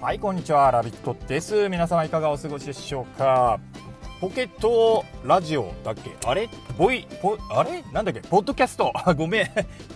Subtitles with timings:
[0.00, 0.70] はいこんにちは。
[0.70, 1.68] ラビットです。
[1.68, 3.58] 皆様いかがお過ごしでしょうか？
[4.20, 6.14] ポケットラジオだっけ？
[6.24, 6.48] あれ？
[6.78, 7.06] ボイ？
[7.20, 7.82] ポあれ？
[7.92, 8.20] なんだっけ？
[8.20, 8.92] ポッドキャスト？
[9.16, 9.46] ごめん。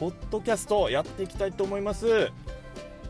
[0.01, 2.31] ポッドキャストやっていきたいと思います。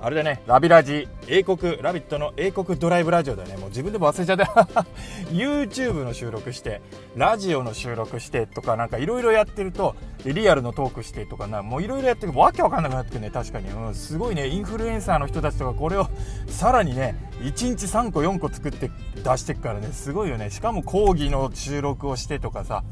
[0.02, 3.58] あれだね、ラビラジ、英国、ラビットの英国ドライブラジオだね。
[3.58, 4.86] もう自分でも忘れちゃった。
[5.30, 6.80] YouTube の収録して、
[7.16, 9.94] ラジオの収録してとか、なんかいろいろやってると、
[10.24, 12.32] リアルのトークしてとかな、もういろいろやってる。
[12.32, 13.68] わけわかんなくなってくるね、確かに。
[13.68, 16.08] うん、すごいね、インフルエンサーの人たちとか、これを
[16.46, 18.90] さらにね、1日3個4個作って
[19.22, 20.48] 出してくからね、すごいよね。
[20.48, 22.84] しかも講義の収録をしてとかさ、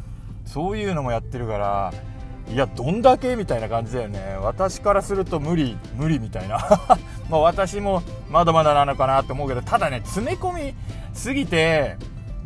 [0.45, 1.95] そういうのもやってるから、
[2.51, 4.39] いやどんだけみたいな感じだよね。
[4.41, 6.59] 私からすると無理無理みたいな。
[7.29, 10.75] まあ私もまだまだなのかなと思うけどただね詰め込み
[11.13, 11.97] すぎて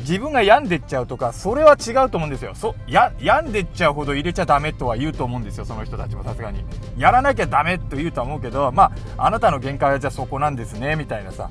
[0.01, 2.53] 自分が病んでっちゃうとかそれは違うと思うんですよ。
[2.55, 6.65] そや病んでっちゃうほど入れちゃダメとは言うと思うんですよその人たちもさすがに。
[6.97, 11.51] やらなきゃダメと言うとは思うけどまああなたの限界はじゃあそこなんですねみたいなさ。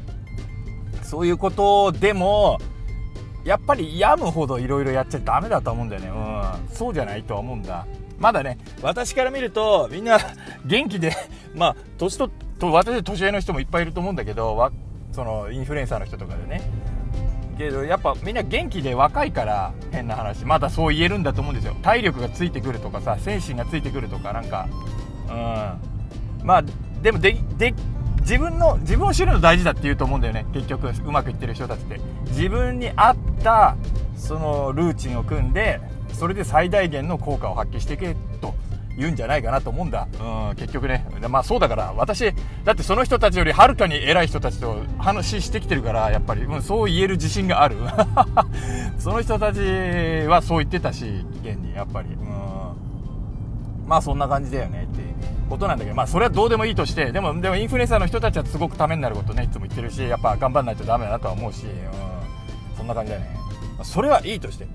[1.03, 2.59] そういうことでも
[3.43, 6.07] やっぱり病むほどいろいろやっちゃダメだと思うんだよね。
[6.09, 6.75] うん。
[6.75, 7.85] そうじゃないとは思うんだ。
[8.21, 10.19] まだね、私から見ると、みんな
[10.63, 11.11] 元気で、
[11.55, 14.71] まあ、年と、と私年上の人もいっぱいいると思うんだけど、
[15.11, 16.61] その、インフルエンサーの人とかでね。
[17.57, 21.75] けど、やっぱみんな元気で若いから、変な話、まだそう言えるんだと思うんですよ。
[21.81, 24.67] 体力がついてくるとかさ、精神がついてくるとか、なんか、
[25.27, 26.45] うん。
[26.45, 26.63] まあ、
[27.01, 27.73] でもで、で、
[28.21, 30.45] 自分の、自分を知るの大事だって言うと思うんだよね。
[30.53, 31.99] 結局、うまくいってる人たちって。
[32.29, 33.75] 自分に合った、
[34.15, 35.81] その、ルーチンを組んで、
[36.13, 38.53] それで最大限の効果を発揮していけと
[38.97, 40.07] 言うんじゃないかなと思うんだ。
[40.19, 41.05] うん、結局ね。
[41.29, 47.77] まあそうだから、私、だってその人たちよりはるかに偉い人たちと話してきてるから、やっぱり、うん、そう言える自信がある。
[48.99, 49.59] その人たち
[50.27, 52.09] はそう言ってたし、現に、やっぱり。
[52.09, 53.87] うん。
[53.87, 55.01] まあそんな感じだよねって
[55.49, 62.77] ことなんだけど、まあそれはどうでもいいとして、でも、でもインフルエンサーの人たちはすごくためになることね、いつも言ってるし、やっぱ頑張んないとダメだなとは思うし、うん。
[62.77, 63.35] そんな感じだよね。
[63.83, 64.67] それはいいとして。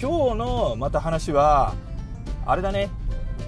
[0.00, 1.74] 今日のまた話は
[2.46, 2.90] あれだね。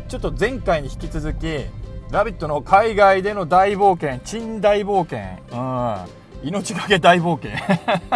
[0.09, 1.47] ちょっと前回に引き続き
[2.11, 5.19] 「ラビット!」の海外での大冒険珍大冒険。
[5.53, 6.49] うん。
[6.49, 7.59] 命がけ大冒険。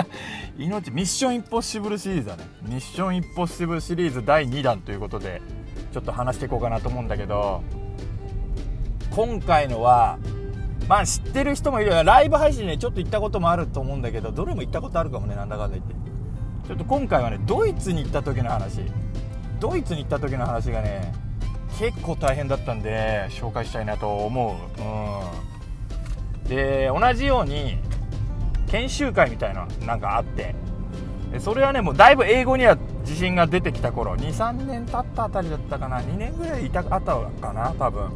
[0.58, 2.44] 命ミッションインポッシブルシリーズだね。
[2.62, 5.40] ミッションインポッシブルシリーズ第2弾ということで
[5.92, 7.62] ちょっと話していこうかなと思うんだけど
[9.10, 10.18] 今回のは
[10.86, 11.92] まあ知ってる人もいる。
[11.92, 15.94] よライブ配信ねちょっと行ったこともあると思うんだけどどれも行ったことあるかもねなんだかんだ言って。
[16.68, 18.82] ちょっと今回はねドイツに行った時の話。
[19.58, 21.14] ドイツに行った時の話がね
[21.78, 24.82] 結構大変だったんで紹介したいなと思う、
[26.42, 27.78] うん、で同じように
[28.68, 30.54] 研修会みたいななんかあって。
[31.40, 34.14] それはねもうだいぶ英語には自信が出てきた頃。
[34.14, 36.00] 23年経ったあたりだったかな。
[36.00, 38.10] 2年ぐらいいたあったかな多分。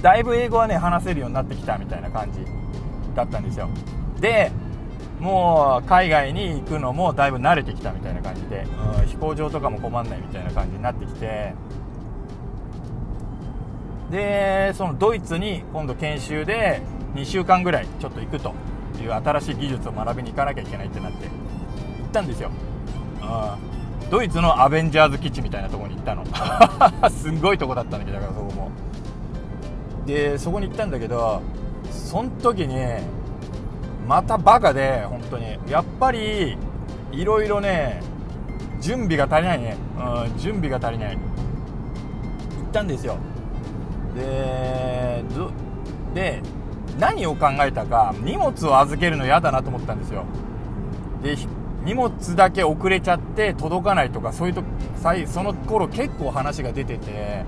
[0.00, 2.40] だいぶ英語はね話せるようになってきたみたいな感じ
[3.14, 3.68] だったんですよ。
[4.18, 4.50] で
[5.20, 8.64] もう海外に行くのもだいぶ慣れてきたみたいな感じで、
[9.00, 11.54] うん、飛行場とかも困んないみたいな感じになってきて
[14.10, 16.82] でそのドイツに今度研修で
[17.14, 18.54] 2週間ぐらいちょっと行くと
[19.00, 21.32] いう新しい技術を学びに行かなきゃいけないってなって行
[22.06, 22.50] ったんですよ、
[23.22, 26.24] うん、ドイツのアベンジャーズ基地みたいなとこに行ったの。
[27.10, 28.70] すんごいとこだったんだけどだからそこも。
[30.06, 31.42] でそこに行ったんだけど
[31.90, 32.76] その時に
[34.08, 35.58] またバカで本当に。
[35.68, 36.56] やっぱり
[37.12, 38.00] いろいろね
[38.80, 41.16] 準備が足りないね、うん、準備が足りない。
[41.16, 41.20] 行
[42.68, 43.18] ったんですよ。
[44.14, 45.22] で
[46.14, 46.42] で
[46.98, 50.24] 何を考えたか荷物を預けるの嫌だなと思ったんですよ。
[51.22, 51.36] で
[51.84, 54.62] 荷物だけ遅れちゃって届かないとかそういうと
[55.26, 57.44] その頃結構話が出てて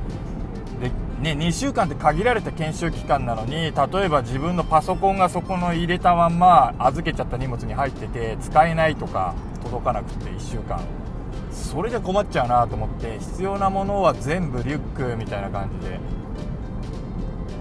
[1.20, 3.72] ね、2週間って限られた研修期間なのに例え
[4.08, 10.80] ば自分のパソコンがそこの入れたまんま預けちゃった荷物に入ってて使えないとか届かなくて1週間。
[11.52, 16.00] それじゃ困っちゃうなと思って必要なものは全部リュックみたいな感じで。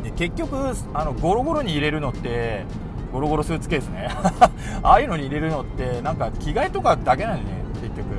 [0.04, 0.56] で結局
[0.94, 2.64] あのゴロゴロに入れるのって
[3.12, 4.08] ゴロゴロスーツケースね。
[4.84, 8.16] ああいうのに入れるのってなんか着替えとかだけなんだよね結局。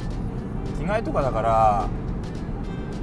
[0.78, 1.88] 着替えとかだから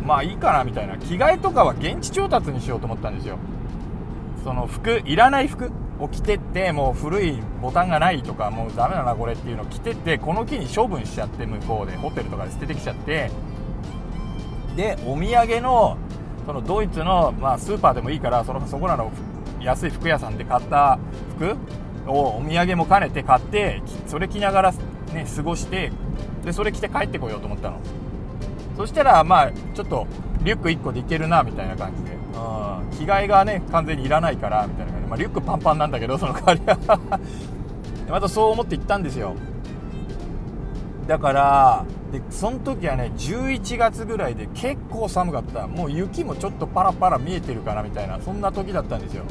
[0.08, 3.38] まあいいかなみたいな着替えとかは現地調達にしようと思ったんですよ。
[4.44, 5.70] その服いらない服
[6.00, 13.30] を着てってもう古いボタンがないとかもうダメだなこれっていうのを着てってこの木に処分しちゃって向こうでホテルとかで捨ててきちゃって。
[14.78, 15.98] でお土産の
[16.46, 19.12] そのドイツの、まあ、スーパーでもいいからそのそこらの
[19.60, 20.98] 安い服屋さんで買った
[21.36, 21.58] 服
[22.08, 25.92] をお土産も兼ねて買ってそれ着ながら、ね、過ごして
[26.46, 27.82] でそれ着て帰ってこようと思ったの。
[28.78, 30.06] そしたらまあちょっと
[30.44, 34.92] リュック1個でいけるなみたいな感じで、うん、着替えがね完全にいらないからみたいな。
[34.92, 37.00] 感じまあ、リュックパンパンなんだけどその代わりは。
[38.08, 39.34] またそう思って行ったんですよ。
[41.08, 45.68] だからでその時はね11月ぐらいで結構寒かった。
[45.68, 48.20] もう雪もちょっとパラパラ見えてるかなみたいな。
[48.22, 49.24] そんな時だったんですよ。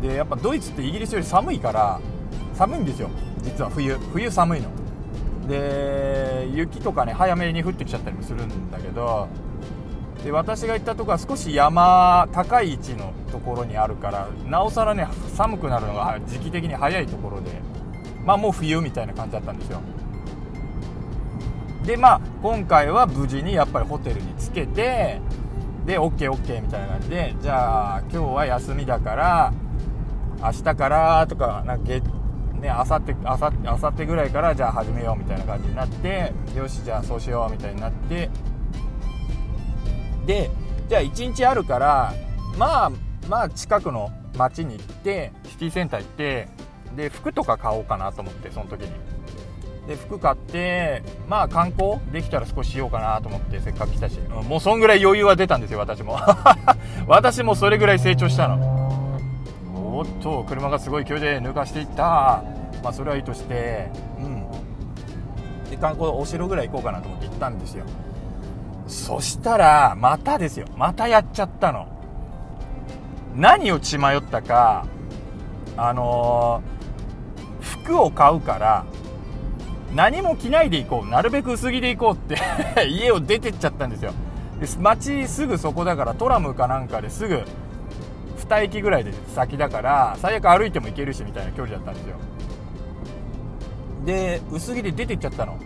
[0.00, 1.98] でやっぱドイツってイギリスより寒いから
[2.54, 3.08] 寒いんですよ。
[3.42, 3.98] 実は冬。
[4.12, 4.68] 冬寒いの
[5.48, 9.28] で雪とかね早めに降ってきちゃったりもするんだけど
[10.24, 17.50] で私が行ったとこは少し山高い位置のところにあるからなおさらね寒くなるのが時期的に早いところで
[18.24, 19.80] まあもう冬みたいな感じだったんですよ。
[21.84, 25.20] でまあ今回は無事にやっぱりホテルに着けて
[25.84, 29.52] で OKOK みたいな感じでじゃあ今日は休みだから
[30.40, 32.08] 明日からとかなんか月
[32.62, 38.30] ねあさってあさあさってぐらいからじゃあ始めようみたいな感じになってよしじゃあそうしようみたいになって
[40.24, 40.50] で
[40.88, 42.14] じゃあ1日あるから
[42.56, 42.92] まあ
[43.28, 46.48] まあ近くの町に行ってシティセンター行って
[46.96, 48.90] で服とか買おうかなと思ってその時に。
[49.86, 56.20] で服買ってまあ観光できたら少ししようかなと思ってせっかく来たし、うん、もうそんぐらい余裕は出たんですよ私も。
[57.08, 59.01] 私もそれぐらい成長したの。
[59.92, 62.42] おっと車がすごい勢いで抜かしていった。
[62.82, 63.90] まあそれはいいとして。
[64.18, 64.46] うん。
[65.70, 67.84] で観光お城ぐらい行こうかなと思って行ったんですよ。
[68.86, 70.66] そしたらまたですよ。
[70.76, 71.88] またやっちゃったの。
[73.36, 74.86] 何を血迷ったか
[75.76, 78.84] あのー、服を買うから
[79.94, 81.08] 何も着ないで行こう。
[81.08, 82.38] なるべく薄着で行こうって。
[82.88, 84.12] 家を出てっちゃったんですよ。
[84.58, 87.42] で街すぐそこだからトラムかなんかですぐ
[88.52, 92.16] 2駅ぐらいで先だから最悪歩いても行けるしみたいな距離だったんですよ。
[94.04, 95.58] で薄着で出てっちゃったの。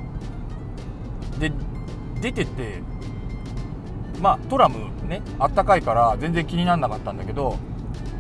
[1.39, 1.53] で
[2.21, 2.83] 出てって
[4.21, 7.57] まあトラムねあったかいから全然気にならなかったんだけど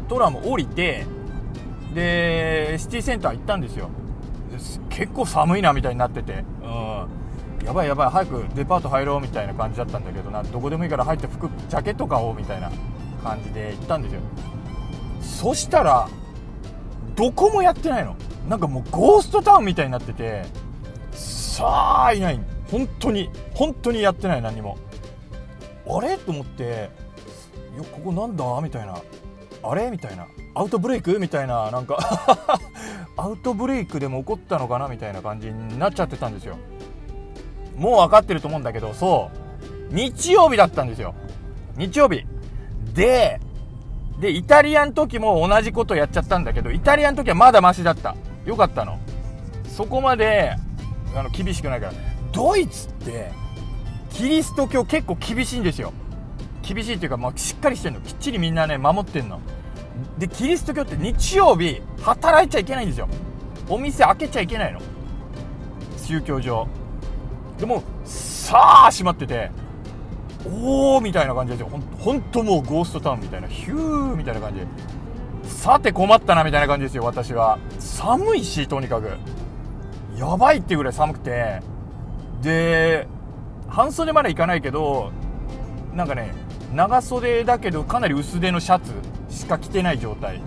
[0.08, 1.06] トラム降りて
[1.94, 3.90] でシティセンター行ったんですよ。
[4.90, 10.42] 結構寒いなみたいになってて、うん、やばいやばい早くデパート入ろうみたいな感じだったんだけどな。
[10.42, 12.70] どこでもいいから入って服ジャケット買おうみたいな
[13.22, 14.20] 感じで行ったんですよ。
[15.37, 16.09] そしたら
[17.15, 18.17] どこもやってないの。
[18.49, 20.44] なんかもうゴーストタウンみたいになってて
[21.12, 22.41] さあいない。
[22.71, 24.79] 本当に本当にやってない何も。
[25.88, 26.17] あれ？
[26.17, 26.91] と思って
[27.77, 28.97] 「よここなんだ?」みたいな
[29.62, 31.71] 「あれ?」みたいな「アウトブレイク?」みたいな。
[31.71, 31.99] なんか
[33.19, 34.88] アウトブレイクでも起こったのかな？
[34.88, 36.56] みたいな感じになっちゃってたんですよ。
[37.77, 39.31] もう分かってると思うんだけどそ
[39.91, 39.94] う。
[39.94, 41.15] 日曜日だったんですよ。
[41.77, 42.25] 日曜日。
[42.94, 43.41] で
[44.20, 48.16] でイタリアの時も同じことやっちゃったんだけどイタリアの時はまだマシだった。
[48.44, 48.98] よかったの。
[49.68, 50.54] そこまで
[51.14, 51.92] あの厳しくないから。
[52.32, 53.30] ドイツって
[54.10, 55.92] キリスト教結構厳しいんですよ。
[56.62, 58.00] 厳しいっていうか、まあ、しっかりしてんの。
[58.00, 59.40] きっちりみんなね守ってんの。
[60.18, 63.08] でキリスト教って日曜日働いちゃいけないんですよ。
[63.68, 64.80] お店開けちゃいけないの。
[65.98, 66.66] 宗教上。
[67.58, 69.50] でもさあ閉まってて。
[70.46, 74.60] おおみたいな感じですよほんほんともうゴーストタウンみたいなヒューみたいな感じ
[75.48, 77.58] さて困ったなみたいな感じですよ私は。
[77.78, 79.16] 寒いしとにかく。
[80.16, 81.60] やばいっていうぐらい寒くて。
[82.43, 83.06] で
[83.69, 85.10] 半袖までいかないけど
[85.94, 86.32] なんかね
[86.75, 88.92] 長袖だけどかなり薄手のシャツ
[89.28, 90.40] しか着てない状態。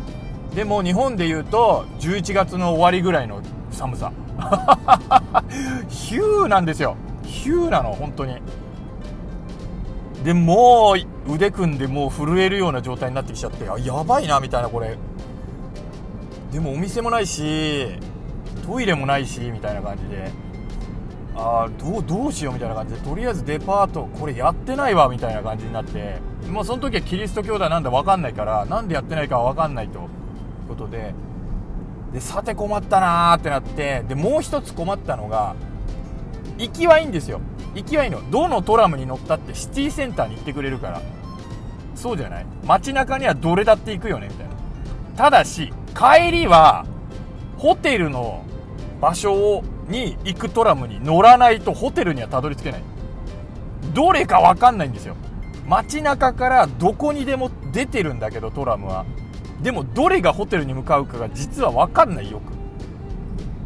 [0.55, 4.11] でも日本でいうと11月の終わりぐらいの寒さ。
[5.87, 6.95] ヒューなんですよ。
[7.23, 8.41] ヒューなの本当に。
[10.23, 10.95] でも
[11.27, 14.97] う腕組んでもう震えるような状態になってきちゃってあやばいなみたいなこれ。
[16.51, 17.99] でもお店もないし
[18.65, 20.31] トイレもないしみたいな感じで。
[21.41, 26.17] あどうどうしようみたいな感じでとりあえずデパートこれやってないわみたいな感じになって。
[26.49, 29.99] もうその時はキリスト教だなんだ分かんないからなんでやってないかは分かんないと。
[29.99, 30.07] いう
[30.67, 31.13] ことで。
[32.13, 35.55] でさて困ったなーってなってでもう一つ困ったのが
[36.59, 37.41] 行きはいいんですよ。
[37.73, 38.29] 行きはいいの。
[38.29, 41.01] どのトラムに乗ったってシティセンターに行ってくれるから。
[41.95, 42.45] そうじゃない？
[42.65, 44.53] 街中にはどれだって行くよねみたいな。
[45.15, 46.85] ただし帰りは
[47.57, 48.43] ホテルの
[49.01, 52.83] 場所に行くトラムに乗らないとホテルにはたどり着けない。
[53.93, 55.15] どれか分かんないんですよ。
[55.67, 59.05] 街中からどこにでも出てるんだけどトラムは。
[59.61, 62.58] でもどれがホテルに向かうかが実は分かんないよく。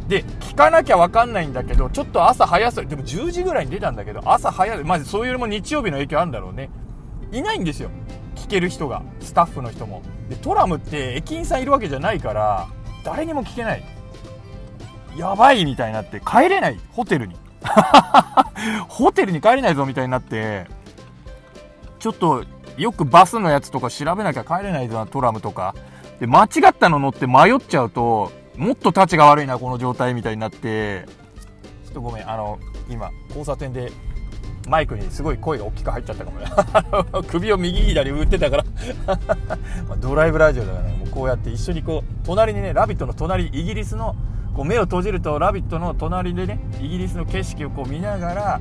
[0.08, 2.86] で聞かなきゃ分かんないんだけどちょっと朝早そう。
[2.86, 4.84] でも10時ぐらいに出たんだけど朝早い。
[4.84, 6.70] まずそういうよりも日曜日の影響あるんだろうね。
[7.32, 7.90] いないんですよ。
[8.36, 9.02] 聞ける人が。
[9.20, 10.02] スタッフの人も。
[10.28, 12.68] でトラムって駅員さんいるわけじゃないから
[13.04, 13.84] 誰にも聞けない。
[15.16, 16.78] やばいみたいになって帰れない。
[16.92, 17.36] ホテルに。
[18.88, 20.66] ホテルに帰れないぞみたいになって
[21.98, 22.44] ちょっと
[22.76, 25.74] よくバスのやつとか調べなきゃ帰れないぞトラムとか。
[26.20, 31.06] で、間違ったの乗って迷っちゃうと、もっと立ちが悪いな、この状態みたいになって、
[31.84, 32.58] ちょっとごめん、あの、
[32.88, 33.90] 今、交差点で
[34.68, 36.46] マイクにすごい声が大きく入っちゃったかもね
[37.28, 38.64] 首を右左打ってたから
[40.00, 44.16] ドライブラジオだからねもうこうやって一緒にこう隣にね「ラビット!」の隣イギリスの
[44.54, 48.60] こう目を閉じると「ラビット!」の隣でねイギリスの景色をこう見ながら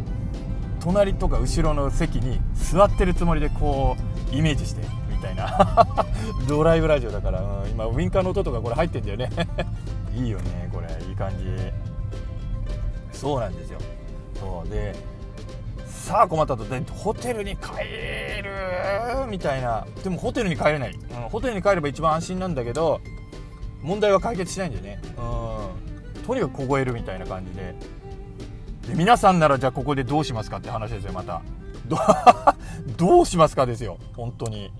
[0.81, 3.95] 隣とか後ろの席に座ってるつもりでこ
[4.31, 4.81] うイメージして
[5.23, 6.05] たいな。
[6.47, 9.29] ドライブラジオだから、うん、今ウィンカーの音とかこれ入ってんだよね。
[10.13, 10.87] いいよねこれ。
[11.07, 11.45] いい感じ。
[13.11, 13.79] そうなんですよ。
[14.39, 14.69] そう。
[14.69, 14.95] で
[15.87, 16.65] さあ困ったと。
[16.65, 17.71] でホテルに帰
[18.43, 19.87] るみたいな。
[20.03, 22.99] でもホテルに帰れない、うん、ホテルに帰れば一番安心なんだけど
[23.81, 24.99] 問題は解決しないんだよね。
[25.17, 26.23] うん。
[26.23, 27.75] とにかく凍えるみたいな感じで。
[28.89, 31.41] で皆さんならじゃあここでどうしますかって話ですよまた。
[32.97, 33.97] どうしますかですよ。
[34.15, 34.71] 本当に。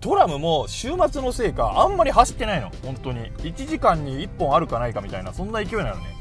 [0.00, 2.70] トラムも週末のせいかあんまり走ってないの。
[2.84, 3.32] 本当に。
[3.38, 6.14] 1時間に1本あるかないかみたいなそんな勢いなのね。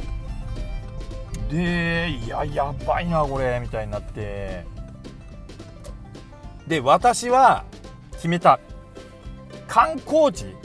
[1.50, 4.66] でいややばいなこれみたいになって。
[6.68, 7.66] で私は
[8.14, 8.60] 決めた。
[9.68, 10.56] 観光地。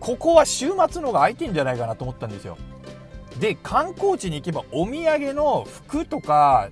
[0.00, 2.56] ここは週末の方が空いてんじゃないかなと思ったんですよ。
[3.40, 6.70] で観光地に行けばお土産の服とか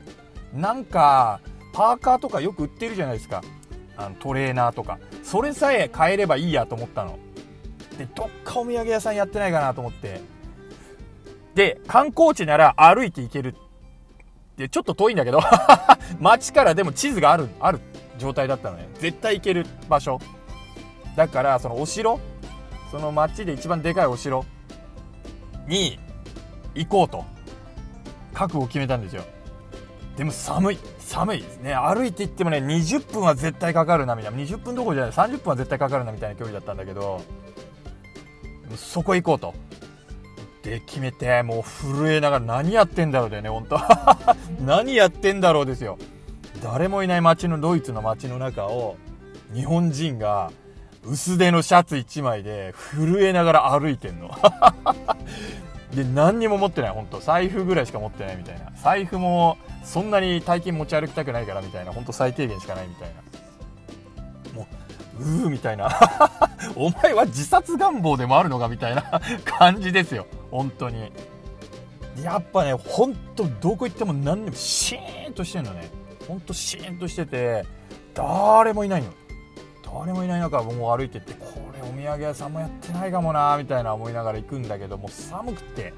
[0.53, 1.41] なんか
[1.73, 3.43] パーカーとかよく売ってるじゃないですか。
[3.97, 4.99] あのトレーナーとか。
[5.27, 7.19] それさえ買えればいいやと思ったの
[7.99, 10.21] でどっかお土産屋さんやってないかなと思って
[11.57, 13.57] で、観光地なら歩いて行ける。
[14.59, 15.41] で、ちょっと遠いんだけど
[16.21, 17.81] 街からでも地図がある、ある
[18.19, 18.87] 状態だったのね。
[18.99, 20.21] 絶対行ける場所。
[21.17, 22.21] だから、そのお城
[22.91, 24.45] その街で一番でかいお城
[25.67, 25.99] に
[26.75, 27.25] 行こうと、
[28.35, 29.25] 覚悟を決めたんですよ。
[30.15, 30.79] でも寒い。
[31.07, 31.75] 寒いですね。
[31.75, 34.39] 歩いて行ってもね、20分は絶対かかるな、みたいな。
[34.39, 35.13] 20分どころじゃない。
[35.13, 37.23] 30分は絶対かかるな、みたいな距離だったんだけど、
[38.77, 39.55] そこ行こうと。
[40.67, 43.81] で決めてもう震えながら何やってんだろうだよね本当
[44.61, 45.97] 何やってんだろうですよ
[46.61, 48.97] 誰もいない街のドイツの街の中を
[49.55, 50.51] 日本人が
[51.05, 54.29] 薄手のシャツ1枚で震えながら歩いてんの
[55.97, 57.21] で何にも持ってない本当。
[57.21, 58.71] 財布ぐらいしか持ってないみたいな。
[58.77, 61.93] 財布もそんなに大金持ち歩きたくないからみたいな。
[61.93, 63.09] 本当最低限しかないみたい
[64.53, 64.61] な。
[64.61, 64.69] も
[65.19, 65.89] ううーみたいな。
[66.77, 70.27] お前は自殺願望でもあるのかみたいな 感じですよ。
[70.51, 71.11] 本当に。
[72.23, 75.89] やっぱねほんとどこ行っても何でもシーンとしてんのね。
[76.29, 77.65] ほんとシーンとしてて
[78.13, 79.09] 誰もいないの。
[79.93, 85.95] 誰もいない中も歩いてってこれお土産屋さんもやってないかもなみたいな思いながら行くんだけども寒くて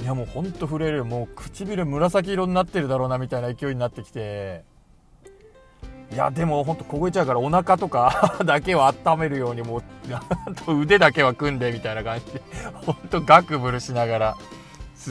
[0.00, 4.64] いやもうほんと震えるもう唇紫色になってるだろうなみたいな勢いになってきて
[6.12, 9.82] いやでもほんと凍えちゃうからお腹とかだけは温めるようにも
[10.66, 12.42] う腕だけは組んでみたいな感じで
[12.74, 14.36] ほんとガクブルしながら。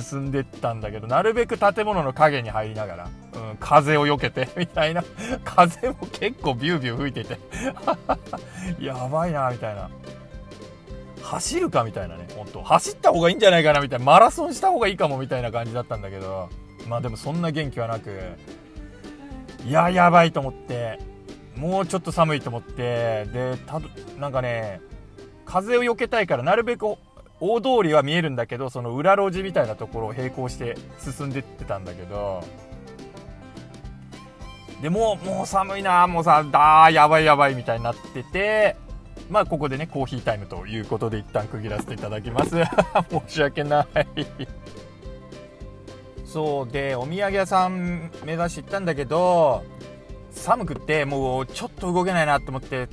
[0.01, 5.03] 進んでったんだけどなるべく建物の影に入りながら、うん、風をよけて みたいな。
[5.43, 7.39] 風も結構ビュービュー吹いてて。
[8.83, 9.89] やばいなみたいな。
[11.21, 14.05] 走るかみたいなね本当走った方がいいんじゃないかなみたいな。
[14.05, 16.49] マラソンした方がいいかもみたいな感じだったんだけど。
[16.87, 18.11] まあでもそんな元気はなく
[19.65, 20.99] いややばいと思って
[21.55, 23.81] もうちょっと寒いと思ってでた
[24.19, 24.79] なんかね
[25.45, 26.95] 風を避けたいからなるべく
[27.39, 32.43] 大通りは見えるんだけどその裏路地みたいなところを並行して進んでってたんだけど。
[34.81, 38.75] でもうもう寒いなもうさあやばいやばいみたいになってて
[39.27, 42.51] まあここでねコーヒータイムということで一旦区切らせていただきます。
[43.09, 43.87] 申し訳ない。
[46.25, 49.63] そうでお土産屋さん目指して行ったんだけど
[50.31, 52.89] 寒くってもうちょっと動けないなって思って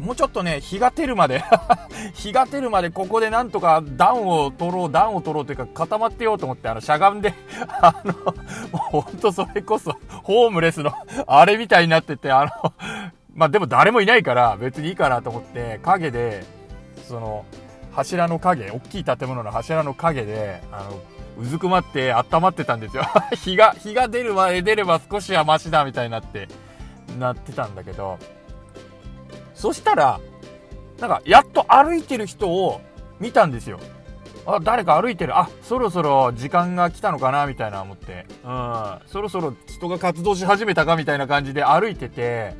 [0.00, 1.42] もうちょっとね日が照るまで
[2.14, 7.34] 日が照るまでここでなんとか暖を取ろう暖を取ろうというか固まってようと思ってあのしゃがんで
[7.80, 8.30] あのも
[8.72, 10.92] うほんとそれこそホームレスの
[11.26, 12.72] あれみたいになっててあの
[13.34, 16.44] まあでも誰もいないから別にいいかなと思って影で
[17.08, 17.44] その
[17.92, 21.00] 柱の影大きい建物の柱の影であの
[21.38, 23.04] うずくまって温まってたんですよ。
[23.34, 26.48] 日が、日が出るまで出れば少しはマシだみたいになって、
[27.18, 28.18] なってたんだけど、
[29.64, 30.20] そしたら、
[31.00, 32.82] なんか、やっと歩いてる人を
[33.18, 33.80] 見たんですよ。
[34.44, 35.38] あ、誰か歩いてる。
[35.38, 38.26] あ、そろそろ時間が来たのかなみたいな思って。
[38.44, 38.98] うん。
[39.06, 42.54] そろそろ人が活動し始めたかみたいな感じで歩いてて、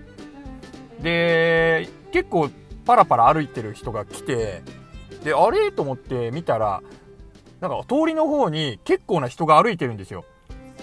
[1.03, 2.49] で、結構
[2.87, 4.63] パラパラ歩いてる人が来て、
[5.25, 5.73] で、あれ？
[5.73, 6.81] と思って見たら、
[7.61, 10.25] なんか通りの方に結構な人が歩いてるんですよ。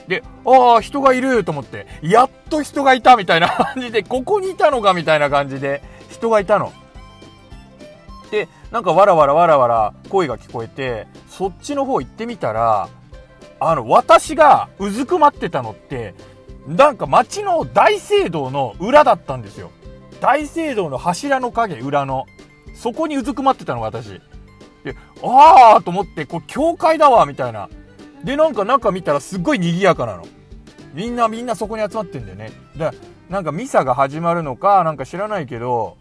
[0.07, 5.81] で、ああ、人がいると思って、やっと人がいたみたいな感じで、ここにいたのかみたいな感じで、
[6.11, 6.71] 人がいたの。
[8.29, 12.87] でなんかわらわらわらわら声が聞こえてそっちの方行ってみたら
[13.59, 16.15] あの私がうずくまってたのって
[16.67, 19.71] なんか街の大聖堂の裏だったんですよ。
[20.21, 22.25] 大聖堂の柱の影裏の。
[22.73, 24.21] そこにうずくまってたの私。
[24.83, 27.69] でああと思ってこれ教会だわみたいな。
[28.23, 30.25] でなんか中見たらすっごい賑やかなの。
[30.93, 32.51] みんなみんなそこに集まってんだよね。
[32.75, 32.91] で
[33.29, 35.97] なんかミサが始まるのかなんか知らないけど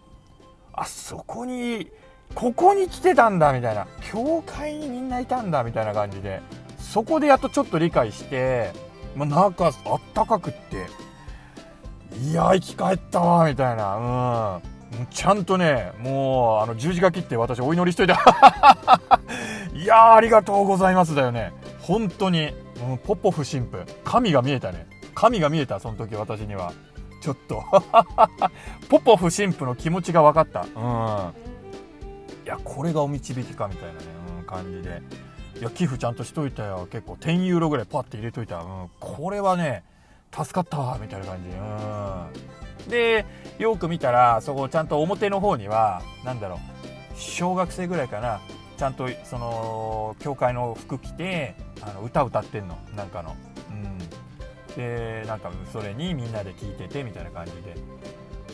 [0.73, 1.91] あそこに
[2.35, 3.87] ここに来てたんだみたいな。
[4.11, 6.41] 教会にみんないたんだみたいな感じで。
[6.79, 8.71] そこでやっとちょっと理解して、
[9.15, 9.73] まあ、中あっ
[10.13, 10.87] たかくって。
[12.19, 14.59] いや生き返ったわみたいな。
[14.97, 15.07] うん。
[15.09, 18.13] ちゃんとねもうあの十字架切って私お祈りしといた。
[19.73, 21.53] いやありがとうございますだよね。
[21.81, 22.53] 本当に、
[22.89, 23.77] うん、ポポフ神父。
[24.03, 24.87] 神が見えたね。
[25.13, 26.73] 神が見えたその時私には。
[27.21, 27.63] ちょっと。
[28.89, 30.61] ポポフ神父の気持ちが分かった。
[30.61, 31.33] うん。
[32.43, 34.05] いやこれがお導きかみたいなね、
[34.39, 35.01] うん、感じで。
[35.59, 36.87] いや寄付ちゃんとしといたよ。
[36.91, 39.83] 結構10ユーロぐらいパッて入れといた、うん、これはね
[40.31, 43.25] 助かったわみたいな感じ、うん、で
[43.59, 46.59] よく見たらそこちゃんと表の方には何だろう。
[47.15, 48.41] 小学生ぐらいかな。
[48.77, 52.79] ちゃんとその教会の服着てあの歌歌ってんの。
[52.95, 53.35] なんかの、
[54.75, 57.75] でなんかそれにみんなで聞いててみたいな感じで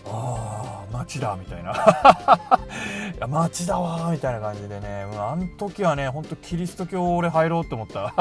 [0.05, 1.71] ああ街だみたいな。
[3.17, 5.05] いや街だわみたいな感じでね。
[5.05, 8.13] もうあの時はねほんとキリスト教俺入ろうと思った。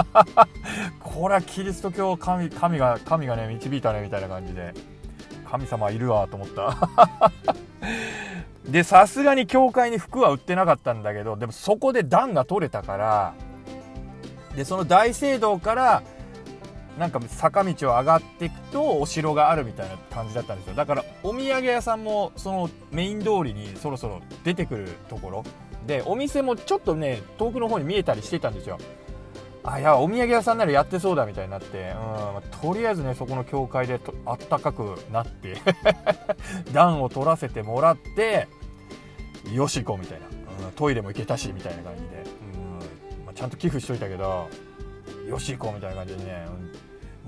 [1.00, 4.74] これはキリスト教神神が神がね導いたねみたいな感じで。
[5.48, 6.76] 神様いるわと思った。
[8.68, 13.34] でさすがに教会に服は売ってなかったんだけどでもそこで暖が取れたから
[14.56, 16.02] でその大聖堂から
[16.98, 20.74] なんか坂道を上がっていくとお城があるみたいな感じだったんですよ。
[20.74, 25.44] だからお土産屋さんもそのメイン通りにそろそろ出てくるところ。
[25.86, 28.78] でお店もちょっとね遠くの方に見えたりしてたんですよ。
[29.62, 31.92] あいやお土産屋さんならやってそうだみたいになって、
[32.32, 35.56] うん、とりあえずねそこの教会であったかくなって。
[36.72, 38.48] 暖を取らせてもらって
[39.52, 40.26] よし行こうみたいな、
[40.66, 42.08] うん、トイレも行けたしみたいな感じで、
[43.18, 44.48] うんまあ、ちゃんと寄付しといたけど
[45.28, 46.46] よし行こうみたいな感じでね、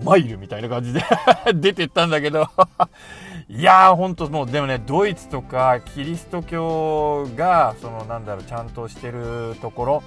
[0.03, 1.03] マイルみたいな感じで
[1.55, 2.49] 出てったんだけど。
[3.51, 10.03] いやーほんともうでもねドイツとかキリスト教がそのなんだろうちゃんとしてるところ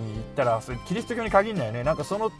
[0.00, 1.84] に行ったらそれキリスト教に限んないよね。
[1.84, 2.30] なんかその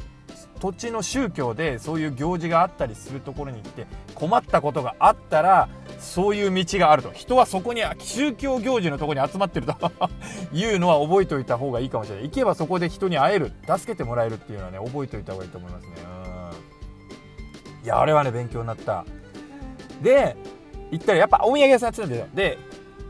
[0.59, 5.69] 土地の宗教でそういう行事があったりするところに行って困ったことがあったら
[5.99, 7.11] そういう道があると。
[7.13, 9.75] 人はそこに宗教行事のとこに集まってると
[10.55, 12.25] いうのは覚えておいた方がいいかもしれない。
[12.25, 16.12] 行けばそこで人に会える助けてもらえるっていうのはね覚えておいた方がいいと思いますね。
[17.83, 19.05] いやあれはね勉強になった。
[20.03, 20.37] で
[20.91, 22.27] 行ったらやっぱお土産屋さんやってたんだよ。
[22.35, 22.59] で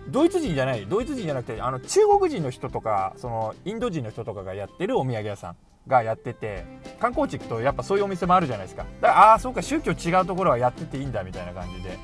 [0.09, 5.57] ドイツ人じゃないドイツ人じゃなくてあの中国人の人とかそのインド人の人とかがやってるお土産屋さん
[5.87, 6.65] がやってて
[7.01, 8.85] 観光地行くとやっぱそういうお店もあるじゃないですか。
[9.01, 11.99] だからああそうか宗教違うところはやってていいんだみたいな感じで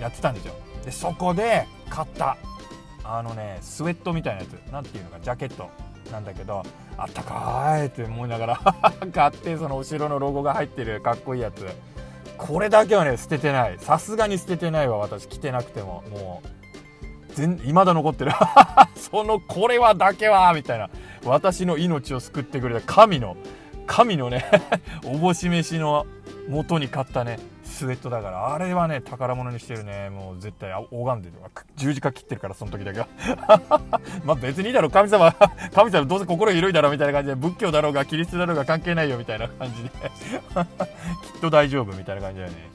[0.00, 0.54] やってたんですよ。
[0.84, 2.36] でそこで買った
[3.04, 4.52] あのねスウェットみたいなやつ。
[4.72, 5.68] 何ていうのかジャケット。
[6.12, 6.62] なんだけど
[6.96, 8.60] あったかいって思いながら
[9.12, 11.66] 買ってその後ろのロゴが入ってるかっこいいやつ。
[12.38, 13.76] これだけはね捨ててない。
[13.78, 15.26] さすがに捨ててないわ私。
[15.26, 16.02] 着てなくても。
[16.10, 16.48] もう
[17.34, 18.32] 全未だ残ってる。
[18.96, 20.88] そのこれはだけはみたいな。
[21.24, 23.36] 私の命を救ってくれた神の
[23.86, 24.44] 神のね
[25.04, 26.06] おぼし飯の
[26.48, 27.38] 元に買ったね。
[27.78, 28.52] スウェットだから。
[28.52, 30.10] あれはね宝物にしてるね。
[30.10, 31.36] もう絶対拝んでる
[31.76, 33.08] 十字架切ってるからその時だけは。
[34.24, 35.32] まあ別にいいだろ神様
[35.72, 39.16] 神様どうせ心広いだろみたいな感じで仏教だろうがキリストだろうが関係ないよ。
[39.16, 39.90] みたいな感じで。
[41.34, 41.96] きっと大丈夫。
[41.96, 42.70] みたいな感じだよね。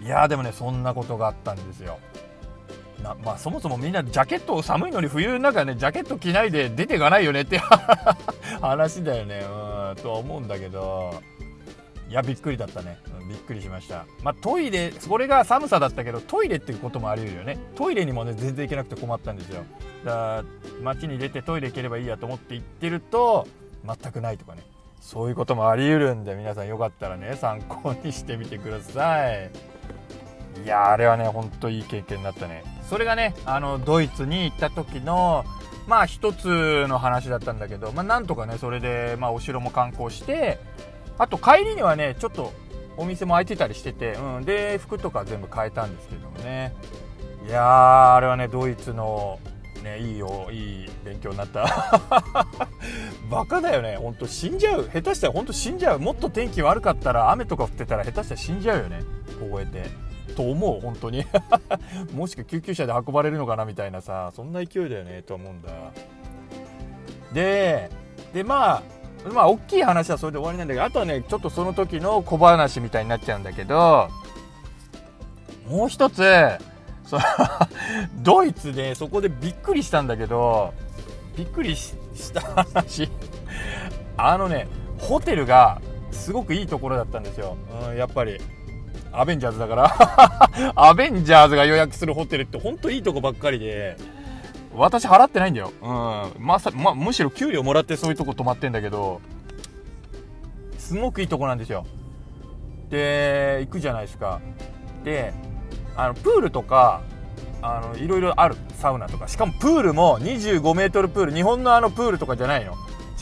[0.00, 1.98] いやでもねそんなことがあったんですよ。
[3.02, 7.42] なまあそもそもみんなジャケットを寒いのに冬の中ねジャケット着ないで出ていかないよね。
[7.42, 7.58] って
[8.62, 9.40] 話だよね。
[9.40, 11.20] うんとは思うんだけど。
[12.12, 12.98] いやびっくりだったね、
[13.32, 14.06] びっくりしました。
[14.22, 17.58] まあトイレそれが寒さだったけどトイレっていうこともあり得るよね。
[17.74, 19.64] トイレにもね全然行けなくて困ったんですよ。
[20.04, 20.44] だから
[20.82, 23.46] 街に出てトイレ行ければいいやと思って行ってると
[23.84, 24.62] 全くないとかね。
[25.00, 29.50] そういうこともあり得るんで皆さんよかったらね参考にしてみてください。
[30.64, 32.62] いやあれはねほんといい経験になったね。
[32.88, 35.44] それがねあのドイツに行った時の
[35.88, 40.60] まあ一つの話だったんだけど、まあ、なんとかねそれで、まあ、お城も観光して
[41.18, 42.52] あと帰りにはねちょっと
[43.02, 46.74] お店も開いてたりしてて、うん、で服とか全部変えたんですけどもね。
[47.46, 49.40] いやーあれはねドイツの
[49.82, 51.66] ねいいよいい勉強になった。
[53.28, 53.96] バカだよね。
[53.96, 54.84] ほんと死んじゃう。
[54.84, 55.98] 下手したらほんと死んじゃう。
[55.98, 59.02] もっと天気悪かったら雨とか降ってたら下手したら死んじゃうよね。
[59.40, 59.90] 凍えて。
[60.36, 61.24] と思う本当に。
[62.14, 65.70] もしくは救急車で運ばれるのかなみたいなさそんな勢いだよねと思うんだ。
[67.32, 67.90] で
[68.32, 68.82] でまあ
[69.30, 74.08] まあ大きい話はそれで終わりなんだけどあとはねちょっとその時の小話みたいになっちゃうんだけど
[75.68, 76.22] もう一つ
[77.04, 77.18] そ
[78.22, 80.74] ドイツでそこでびっくりしたんだけど
[81.36, 81.92] びっくりし
[82.32, 83.10] た話。
[84.16, 85.80] あのねホテルが
[86.10, 87.56] すごくいいところだったんですよ、
[87.88, 88.38] うん、やっぱり。
[89.14, 90.72] アベンジャーズだから。
[90.74, 93.96] アベンジャーズが予約するホテルってほんといいとこばっかりで。
[94.74, 95.72] 私払ってないんだよ。
[95.82, 96.44] うん。
[96.44, 99.20] まさ、ま、むしろ給料もらってそういうとこ泊まってんだけど、
[100.78, 101.86] すごくいいとこなんですよ。
[102.90, 104.40] で、行くじゃないですか。
[105.04, 105.32] で、
[105.96, 107.02] あの、プールとか、
[107.62, 108.56] あの、いろいろある。
[108.78, 109.28] サウナとか。
[109.28, 111.32] しかもプールも25メートルプール。
[111.32, 112.72] 日本のあのプールとかじゃないの。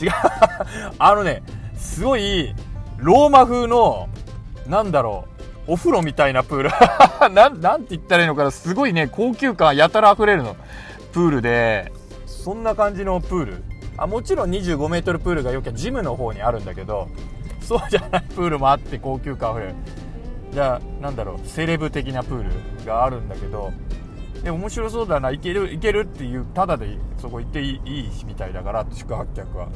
[0.01, 0.11] 違う
[0.97, 1.43] あのね、
[1.75, 2.55] すごい、
[2.97, 4.09] ローマ風の、
[4.67, 5.25] なんだろ
[5.67, 6.69] う、お風呂みたいなプール
[7.33, 7.49] な。
[7.49, 8.51] なんて言ったらいいのかな。
[8.51, 10.55] すごいね、高級感やたら溢れるの。
[11.11, 11.91] プールで
[12.25, 13.63] そんな感じのプール？
[13.97, 17.07] あもちろん2 5メートルプールがよきゃジムの方にあるんだけど
[17.59, 19.75] そうじゃない プールもあって高級感あふれる
[20.51, 23.71] じゃあなんだろうセレブ的なプールがあるんだけど
[24.43, 29.67] で面白そうだな行ける行けるっていうただでそこ行っていいみたいだから宿泊客は。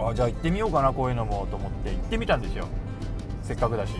[0.00, 2.66] あじゃあ行ってみようかなこういうのもと思って行ってみたんですよ。
[3.42, 3.94] せっかくだし。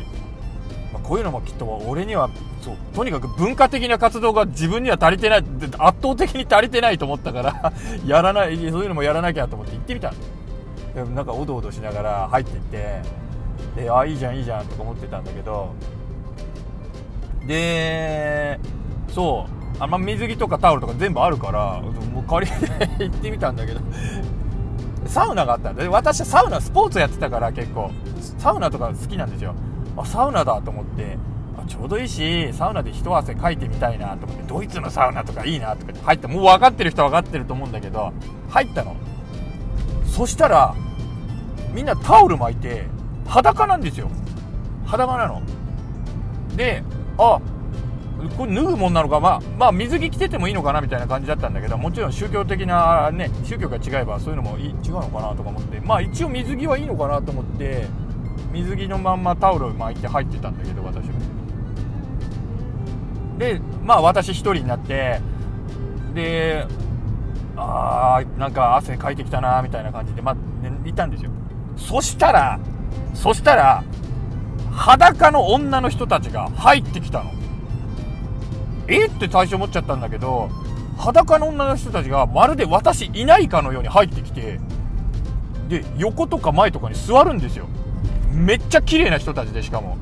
[0.92, 2.31] まあ、こういうのもきっと俺には
[2.62, 7.72] そうとにかく文化的な活動が自分には足りてない圧倒的に足りてないと思ったから
[8.07, 10.12] やらないそういうのもやらなきゃと思って行ってみた。
[10.94, 13.03] でなんかおどおどしながら入っていって
[13.77, 15.74] であいいじゃんいいじゃんとか思ってたんだけど。
[17.46, 18.59] で
[19.09, 21.81] そうあ、ま、水着とかタオルとか全部あるから
[22.12, 23.81] もう借りて行ってみたんだけど。
[25.07, 27.90] サウナがあったんで私はサウナスポーツやってたから結構。
[28.38, 29.55] サウナとか好きなんですよ。
[30.00, 31.18] あサウナだと思って
[31.56, 38.12] あちょうどいいしサウナで一汗かいてみたいなと思ってドイツのサウナとかいいなとかって入ってもう分かってる人は分かってると思うんだけど
[38.48, 38.96] 入ったの。
[40.04, 40.74] そしたら
[41.72, 42.87] みんなタオル巻いて
[43.26, 44.08] 裸なんですよ。
[44.87, 45.42] 裸なの。
[46.56, 46.82] で
[47.18, 47.40] あ
[48.37, 57.87] これ脱ぐもんなのか、まあ、まあ、水着着ててもいいのかなみたいな感じだったんだけど、もちろん宗教的なね、宗教が違えばそういうのも違うのかなとか思って、まあ一応水着はいいのかなと思って、
[58.52, 61.12] 水着のまんまタオル巻いて入ってたんだけど私は。
[63.38, 65.20] でまあ私1人になって
[66.14, 66.66] で
[67.56, 71.30] あーなんか汗かいてきたなみたいな感じでまあ、ね、いたんですよ。
[71.76, 72.58] そしたら
[73.14, 73.84] そしたら
[74.72, 77.32] 裸の女の人たちが入ってきたの。
[78.88, 79.06] え？
[79.06, 80.48] って最初思っちゃったんだけど
[80.96, 84.58] 裸の女の人たちがまるで私いないかのように入ってきて
[85.68, 87.66] で横とか前とかに座るんですよ。
[88.38, 89.96] めっちゃ綺麗な人たちでしかも。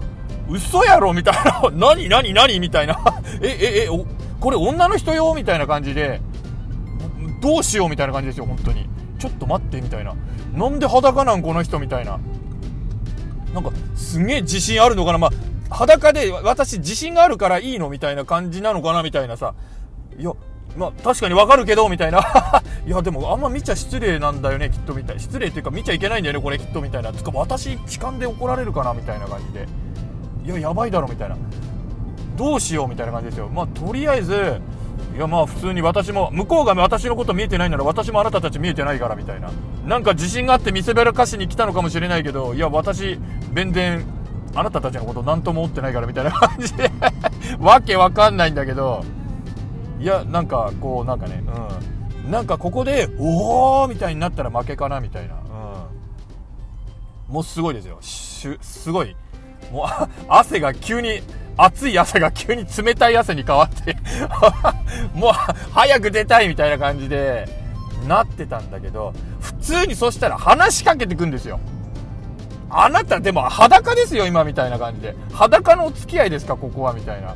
[0.48, 1.70] 嘘やろみたいな。
[1.74, 2.60] 何何何？
[2.60, 2.98] みたいな。
[3.42, 4.06] えええお
[4.40, 6.20] これ女の人よみたいな感じで。
[7.40, 7.88] どうしよう？
[7.88, 8.88] みたいな感じですよ本当に。
[9.18, 10.14] ちょっと待ってみたいな。
[10.54, 11.78] なんで裸なんこの人？
[11.78, 12.18] みたいな。
[13.54, 15.18] なんかすげえ自信あるのかな？
[15.18, 17.88] まあ裸で私自信があるからいいの？
[17.90, 19.02] みたいな感じなのかな？
[19.02, 19.54] みたいなさ。
[20.76, 22.20] まあ確かにわかるけどみたいな。
[22.86, 25.20] いやでもあんま見ちゃ失礼なんだよねきっとみたい。
[25.20, 27.12] 失礼っていうか見ちゃいけないんだよねこれきっとみたいな。
[27.12, 29.66] つか私痴漢で怒られるかなみたいな感じで。
[30.44, 31.36] いややばいだろみたいな。
[32.36, 33.48] どうしようみたいな感じですよ。
[33.48, 34.60] まあとりあえず
[35.16, 39.50] いやまあ普通に私も向こうが私のこと見えてないなら私もあなたたち見えてないからみたいな。
[39.86, 43.18] なんか自信があって見せびらかしに来たのかもしれないけどいや私
[43.54, 44.04] 全然
[44.54, 46.90] あなたたちのこと何とも思ってないからみたいな感じで。
[47.58, 49.04] わけわかんないんだけど。
[49.98, 51.42] いやなんかこうなんかね
[52.24, 52.30] うん。
[52.30, 55.34] なんかここでおおみたいになったら負けかなみたいな。
[55.34, 57.34] うん。
[57.34, 57.98] もうすごいですよ。
[58.00, 59.16] すごい。
[59.70, 59.86] もう
[60.28, 61.22] 汗が急に
[61.56, 63.96] 熱い汗が急に冷たい汗に変わって
[65.14, 65.32] もう
[65.72, 67.48] 早く出たいみたいな感じで
[68.06, 71.58] なってたんだけど普通にそしたら話しかけてくんですよ。
[72.68, 75.14] あなたでも裸ですよ今みたいな感じで。
[75.32, 77.34] 裸のお付き合いですかここはみたいな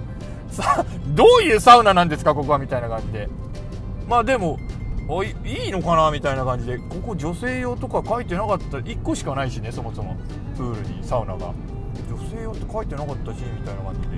[0.51, 3.29] さ どういうサウナなんですかここはみたいな感じで。
[4.09, 4.59] まあでも
[5.09, 6.79] おいいいのかなみたいな感じで。
[6.79, 10.17] ここ女性用とか書いてなかった1個しかないしねそもそも。
[10.57, 11.53] プールにサウナが。
[12.09, 14.17] 女性用って書いてなかったしみたいな感じで。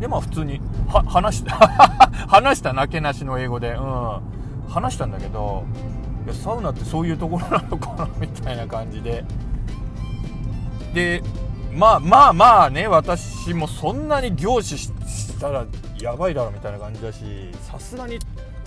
[0.00, 1.54] でまあ普通には 話した
[2.28, 3.72] 話したなけなしの英語で。
[3.72, 4.20] うん。
[4.70, 5.64] 話したんだけど
[6.24, 9.24] いやサウナってそういうところなのかなみたいな感じで。
[10.94, 11.22] で
[11.80, 14.92] まあまあまあね私もそんなに凝視し
[15.40, 15.64] たら
[15.98, 17.24] やばいだろみたいな感じだし
[17.62, 18.18] さすがに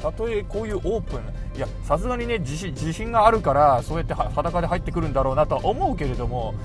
[0.02, 1.20] たとえこういうオープン
[1.56, 6.56] いやさすがにね自信自信があるからそうやって裸で入ってくるんだろうなとは思うけれども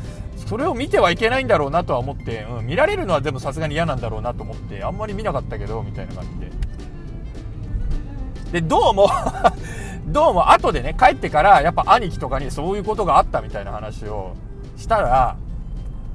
[0.46, 6.50] それを見てはいけないんだろうなとは思って、うん、見られるのはでもさすがに嫌なんだろうなと思ってあんまり見なかったけどみたいな感じで。
[8.52, 9.10] でどうも
[10.08, 14.32] どうも後でね帰ってからやっぱ兄貴とかにそういうことがあったみたいな話を
[14.78, 15.36] したら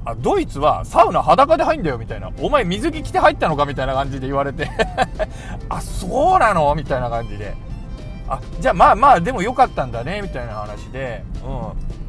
[0.06, 2.30] あドイツはサウナ裸で入んだよみたいな。
[2.40, 4.68] お前水着着て入ったのかみたいな感じで言われて。
[5.68, 6.74] あそうなの？
[6.74, 7.54] みたいな感じで。
[8.28, 11.24] あじゃあまあまあでもよかったんだねみたいな話で。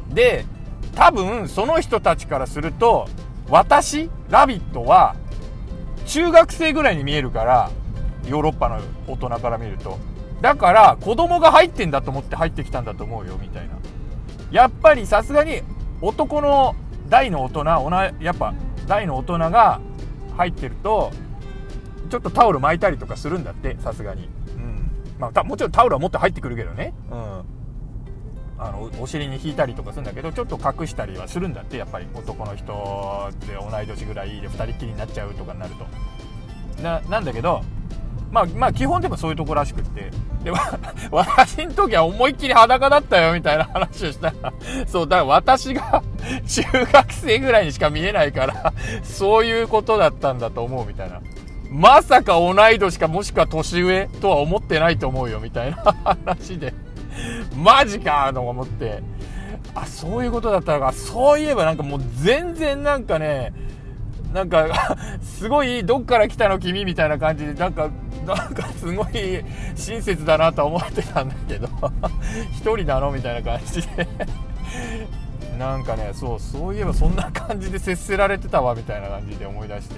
[0.08, 0.14] うん。
[0.14, 0.44] で
[0.94, 3.08] 多分その人たちからすると
[3.48, 5.14] 私ラビットは
[6.06, 7.70] 中学生ぐらいに見えるから
[8.28, 9.98] ヨーロッパの大人から見ると。
[10.42, 13.74] だから子供が入ってんだと思って入ってきたんだと思うよみたいな。
[14.50, 15.62] やっぱりさすがに
[16.02, 16.76] 男の
[17.08, 17.64] 大の大人
[18.20, 18.54] やっぱ
[18.86, 19.80] 大の大人が
[20.36, 21.12] 入ってると
[22.10, 24.28] ちょっとタオル巻いたりとかするんだってさすがに。
[24.56, 24.90] うん。
[25.18, 26.94] まあもちろんタオルは持って入ってくるけどね。
[27.10, 27.44] うん。
[28.58, 36.82] あのお尻に引いたりとかするんだけどちょっと隠したりはするんだってやっぱり男の人で同い年ぐらいで2人っきりになっちゃうとかになると。
[36.82, 37.62] ななんだけど
[38.30, 40.10] まあまあ基本でもそういうとこらしくって。
[40.44, 40.52] で
[41.10, 44.52] 私の時は思いっきり裸だったよみたいな話をしたら
[44.86, 46.04] そうだから私が
[46.46, 46.62] 中
[46.92, 51.20] 学生ぐらいにしか見えないからそういうことだったんだと思うみたいな。
[51.68, 56.72] まさか同い年かもしくは年上とは思ってないと思うよみたいな話で。
[57.56, 59.02] マジかと思って、
[59.74, 60.92] あ、そういうことだったのか。
[60.92, 63.52] そういえばなんかもう全然なんかね、
[64.36, 67.88] なんか すごい、どっから来たの君みたいな感じで、なんか、
[68.26, 69.42] なんかすごい
[69.74, 71.68] 親切だなと思ってたんだけど
[72.52, 74.06] 一人なのみたいな感じで
[75.58, 79.94] なんかね、そう、そういえばそんな感じで接せられてたわ、みたいな感じで思い出して。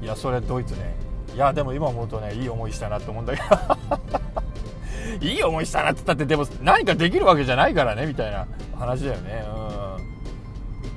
[0.00, 0.06] うん。
[0.06, 0.94] いや、それドイツね。
[1.34, 3.46] いや、でも今思うとね、いい思いしたなって思うんだけど
[5.20, 9.63] いい思いしたなって言ったってでも何かできるわけじゃないからねみたいな話だよねうん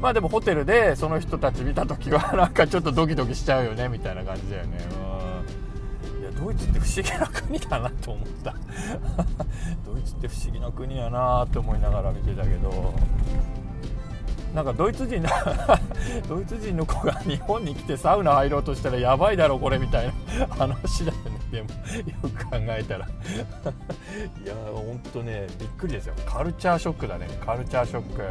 [0.02, 4.78] まあでもホテルでその人たち見た時は なんかちょっとドキドキしちゃうよねみたいな感じだよね。
[6.16, 6.22] うん。
[6.22, 8.54] いやドイツって不思議な国だなと思った。
[9.86, 12.94] ドイツって不思議な国やなって思いながら見てたけど。
[14.54, 15.30] なんかドイツ人の
[16.28, 21.38] ドイツ人の子が日本に来てサウナ入ろうとしたらやばいだろこれみたいな話だよね。
[21.52, 21.76] でもよ
[22.36, 23.06] く考えたら。
[23.06, 23.10] い
[24.48, 26.14] やほんとねびっくりですよ。
[26.26, 27.28] カルチャーショックだね。
[27.46, 28.24] カルチャーショック。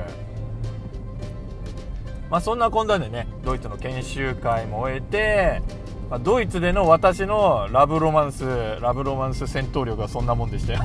[2.31, 5.63] まあそんなこんなでねドイツの研修会も終えて、
[6.11, 8.45] まあ、ドイツでの私のラブロマンス
[8.81, 10.81] ラブロマンス戦闘力はそんなもんでしたよ。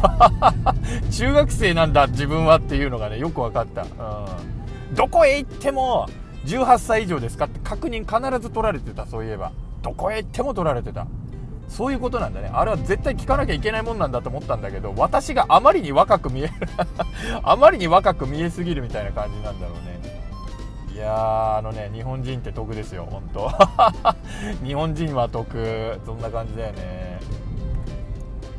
[1.12, 6.08] 中学生なんだ自分はっていうのがねよく分かった、うん、どこへ行っても
[6.46, 9.52] 18歳以上ですかって確認必ず取られてたそういえば。
[9.82, 11.08] どこへ行っても取られてた。
[11.68, 12.52] そういうことなんだね。
[12.54, 16.54] あれは絶対聞かなきゃいけないもんなんだと思ったんだけど私があまりに若く見える
[17.44, 20.01] あまりに若く見えすぎるみたいな感じなんだろうね。
[21.02, 23.52] やあのね日本人って得ですよ本当。
[24.66, 27.20] 日本人は得そんな感じだよね。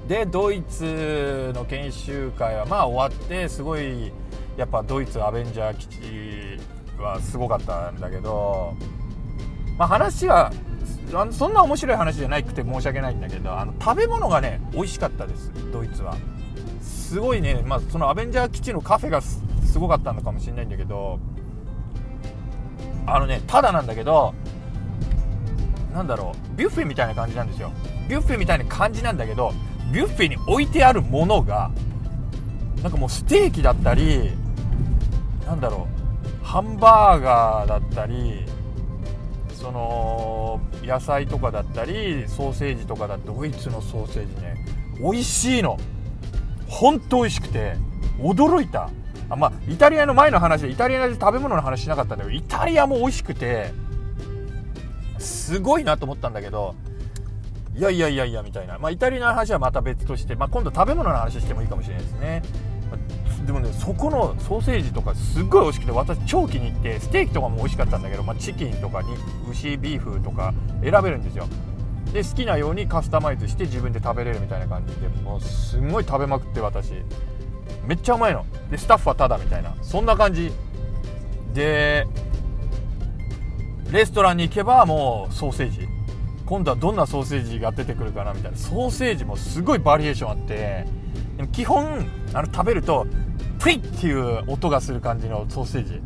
[0.08, 4.12] でドイツの研修会はまあ終わってすごい
[4.56, 6.60] やっぱドイツアベンジャー基地
[7.00, 8.74] はすごかったんだけど
[9.78, 10.52] まあ話は
[11.30, 16.16] そんな面白い話じゃなくて申し訳ないんだけどあの食べ物がね美味しかったですドイツは。
[16.80, 19.42] すごいね、まあ、そのアベンジャー基地のカフェがす
[19.78, 21.18] ごかったのかもしれないんだけど
[23.06, 24.34] あのねただなんだけど
[25.92, 27.72] なんだろうビュッフェみたいな感じなんですよ。
[28.08, 29.52] ビュッフェみたいな感じなんだけど
[29.92, 31.70] ビュッフェに置いてあるものが
[32.82, 34.32] なんかもうステーキだったり
[35.46, 35.86] なんだろ
[36.42, 38.44] うハンバーガーだったり
[39.54, 44.64] その野菜とかだったりソーセージとかだってドイツのソーセージね
[45.00, 45.78] 美味しいの。
[46.68, 47.76] ほんと美味しくて
[48.18, 48.90] 驚いた。
[49.32, 53.72] あまあイタリアの前の話でイタリアで食べ物の話しなかったんだけどイタリアも美味しくて
[55.18, 56.74] すごいなと思ったんだけど
[57.74, 62.42] いやいやいやいやみたいな、まあ、イタリアの話はまた別として、まあ、今度食べ物の話してもいいかもしれないですね。
[63.46, 69.08] でもねそこのソーセージとかすっごい美味しくて私超気に入ってステーキとかも美味しかったんだけど、まあ、チキンとかに
[69.50, 71.48] 牛ビーフとか選べるんですよ。
[72.12, 76.92] で好きなようにカスタマイズして自分で食べれるみたいな感じでもうすんごい食べまくって私。
[77.86, 80.52] めっちゃうまいのでスタッフはタダみたいなそんな感じ
[81.52, 82.06] で
[83.90, 85.86] レストランに行けばもうソーセージ
[86.46, 90.86] 今度はどんなソーセージが出てくるかなみたいなソーセージもすごいバリエーションあって
[91.36, 93.06] でも基本あの食べると
[93.62, 96.00] プリッっていう音がする感じのソーセージ。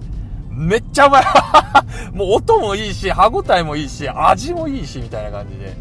[0.51, 1.25] めっちゃうまい
[2.12, 5.75] もう音もいいし、歯応えもいいし、味もいいし、みたいな感じで。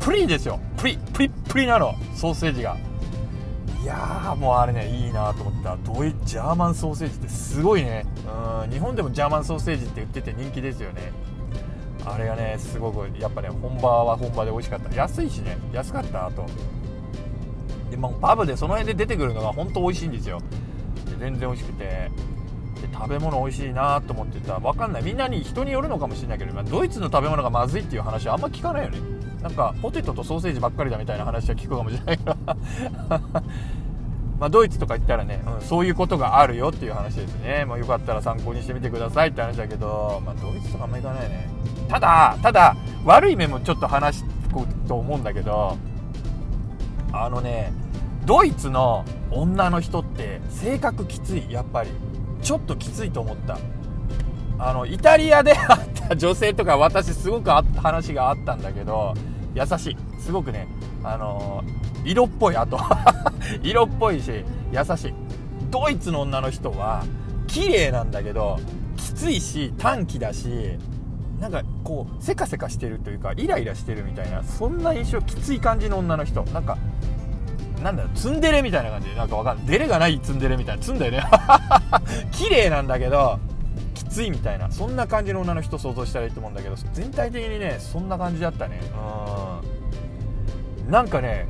[0.00, 0.60] プリンですよ。
[0.76, 1.94] プリ、プリプリなの。
[2.14, 2.76] ソーセージが。
[3.88, 5.76] やーもうあれねいいなと思った。
[5.76, 8.04] ドイツジャーマンソーセージってすごいね。
[8.62, 11.12] うん日本でもジャーマンソーセージって言ってて人気ですよね。
[12.04, 14.94] あれがねすごくやっぱね本場は本場で美味しかった。
[14.94, 16.46] 安いしね安かったあと。
[17.90, 20.40] でもパブでその辺で出てくるのが本当美味しいんですよ。
[21.06, 22.10] で全然美味しくて。
[22.78, 24.60] で食べ物美味しいなと思ってた。
[24.60, 25.02] 分かんない。
[25.02, 28.98] みんなに人によるのかもしれないけど、まあ、ドイツの食べ物がまずいっていう話はあんま聞かないよね。
[29.42, 33.16] なんかポテトとソーセージばっかりだみたいな話は聞くかもしれないから。
[34.38, 41.48] まドイツとか行ったらね、うん、そういうことがあるよっていう話ですね、まあ、よかったら参考にしてみてくださいって話だけど、まあ、ドイツとかあんま行かないね。
[41.88, 44.24] ただただ悪い面もちょっと話し
[44.86, 45.76] と思うんだけど
[47.12, 47.72] あのね
[48.26, 51.90] ドイツの女の人って性格きついやっぱり。
[52.42, 53.58] ちょっときついと思った。
[54.58, 59.14] あのイタリアで会った女性とか私すごく話があったんだけど
[59.54, 59.96] 優しい。
[60.20, 60.68] すごくね
[61.02, 61.64] あの、
[62.04, 62.78] 色っぽいあと
[63.62, 65.14] 色っぽいし優しい。
[65.70, 67.04] ドイツの女の人は
[67.46, 68.58] 綺麗なんだけど
[68.96, 70.78] きついし短気だし
[71.40, 76.42] なんかこうせかせかしてるというかイライラしてるみたいなそんな印象きつい感じの女の人。
[76.44, 76.78] なんか
[77.82, 79.08] なんだろツンデレみたいな感じ。
[79.08, 79.66] でなんかわかんない。
[79.66, 80.82] デレがないツンデレみたいな。
[80.82, 81.22] ツンだよね。
[82.32, 83.38] 綺麗なんだけど
[84.08, 88.80] ついみたいなそんな感じの女の人想像したらいいと思うんだけど全体的にねそんな感じだったね。
[90.84, 90.90] うん。
[90.90, 91.46] なんかね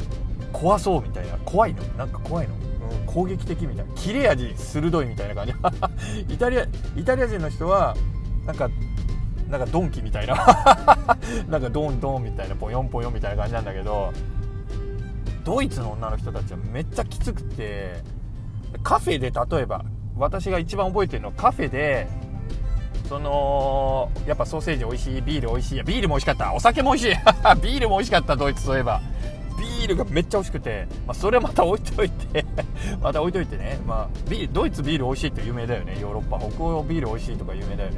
[0.52, 1.38] 怖そうみたいな。
[1.44, 1.82] 怖いの。
[1.96, 2.58] なんか怖いの、う
[3.02, 3.94] ん、攻撃的みたいな。
[3.94, 5.54] 切れ味鋭いみたいな感じ。
[6.34, 6.66] イタリア
[6.96, 7.96] イタリア人の人は
[8.46, 8.68] なんか
[9.48, 10.34] なんかドンキみたいな。
[11.48, 14.12] なんかドンドンみたいなポヨンポヨンみたいな感じなんだけど
[15.44, 18.02] ドイツの女の人たちはめっちゃきつくて
[18.82, 19.84] カフェで例えば
[20.16, 22.06] 私が一番覚えてるのはカフェで
[23.08, 25.82] そのやっぱソーセージ美味しいビール美味しい。
[25.82, 26.52] ビールも美味しかった。
[26.52, 27.16] お酒も美味しい。
[27.62, 29.00] ビールも美味しかったドイツといえば。
[29.58, 32.44] ビールがめっちゃ美味しくて、まあ、それはまた置いといて。
[33.00, 35.96] また置いといてね、まあ、ビドイツビール美味しいって有名だよね。
[36.00, 36.38] ヨーロッパ。
[36.38, 37.96] 北欧ビール美味しいとか有名だよね。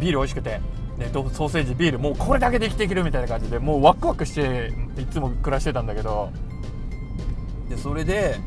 [0.00, 0.60] ビール美味しくて、
[0.96, 6.30] ね、ソーセージビールもうこれだけで生きていけるみたいな感じでもうワクワクしていつも暮らしてたんだけど。
[7.68, 8.40] でそれで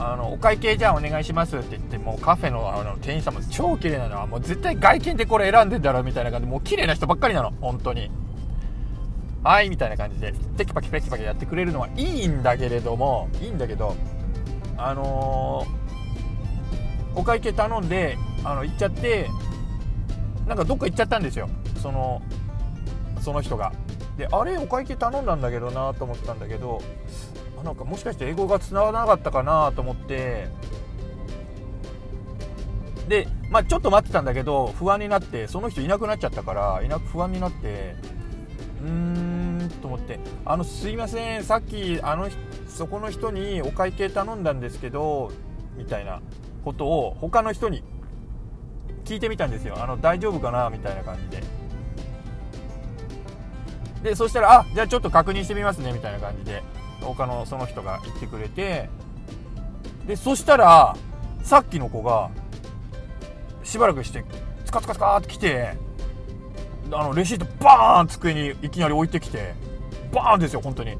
[0.00, 6.46] あのお会計じゃあお願いしますって言ってもうカフェのあの店員さんも超綺麗なのはもう絶対外見でこれ選んでんだろみたいな感じ。
[6.46, 7.50] でもう綺麗な人ばっかりなの。
[7.60, 8.10] 本当に。
[9.42, 10.32] はいみたいな感じで。
[10.56, 13.28] テキパキテキパキやってくれるのはいいんだけれども。
[13.42, 13.96] いいんだけど
[14.76, 19.28] あのー、お会計頼んであの行っちゃって
[20.46, 21.48] なんかどっか行っちゃったんですよ。
[21.82, 22.22] その
[23.20, 23.72] その人が。
[24.16, 26.80] であれお会計頼んだんだけどなと思ったんだけど
[27.62, 30.48] なんかもしかして英語が繋がらなかったかなと思って。
[33.08, 37.96] で、まあ、ちょっと待ってたんだけど不安になってその人いなくなっちゃったからいなく不安になって
[38.82, 42.28] うーんと思って「あのすいませんさっきあの
[42.68, 45.32] そこの人にお会計頼んだんですけど」
[45.76, 46.20] みたいな
[46.64, 47.82] ことを他の人に
[49.04, 49.76] 聞いてみたんですよ。
[49.82, 51.42] あの大丈夫かなみたいな感じで。
[54.02, 56.62] でそしたら「あじゃあちょっと確認してみますね」みたいな感じで。
[57.00, 58.88] 他のその人が言ってくれて
[60.06, 60.96] でそしたら
[61.42, 62.30] さっきの子が
[63.64, 64.24] しばらくして
[64.64, 65.76] ツカツカツカって来て
[66.92, 69.54] あのレシートバーン机にいきなり置いてきて
[70.12, 70.96] バーンですよ本当に。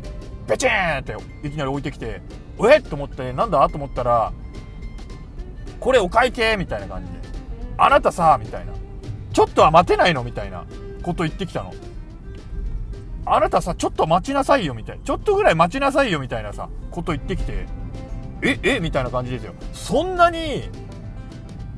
[0.47, 1.15] ベチーンって
[1.47, 2.23] いきなり置いてきて
[2.61, 2.83] えっ？
[2.83, 3.69] と思ってなんだ？
[3.69, 4.33] と思ったら
[5.79, 7.19] これお会計みたいな感じで。
[7.77, 8.73] あなたさ、みたいな。
[9.33, 10.25] ちょっとは待てないの？
[10.25, 10.65] みたいな
[11.03, 11.73] こと言ってきたの。
[13.35, 15.05] あなたさ、ちょっと待ちなさいよ、みたいな。
[15.05, 17.67] ちょっとぐらい待ちなさいよ、みたいなさ、こと言ってきて、
[18.43, 19.55] え、えみたいな感じですよ。
[19.73, 20.71] そんなに、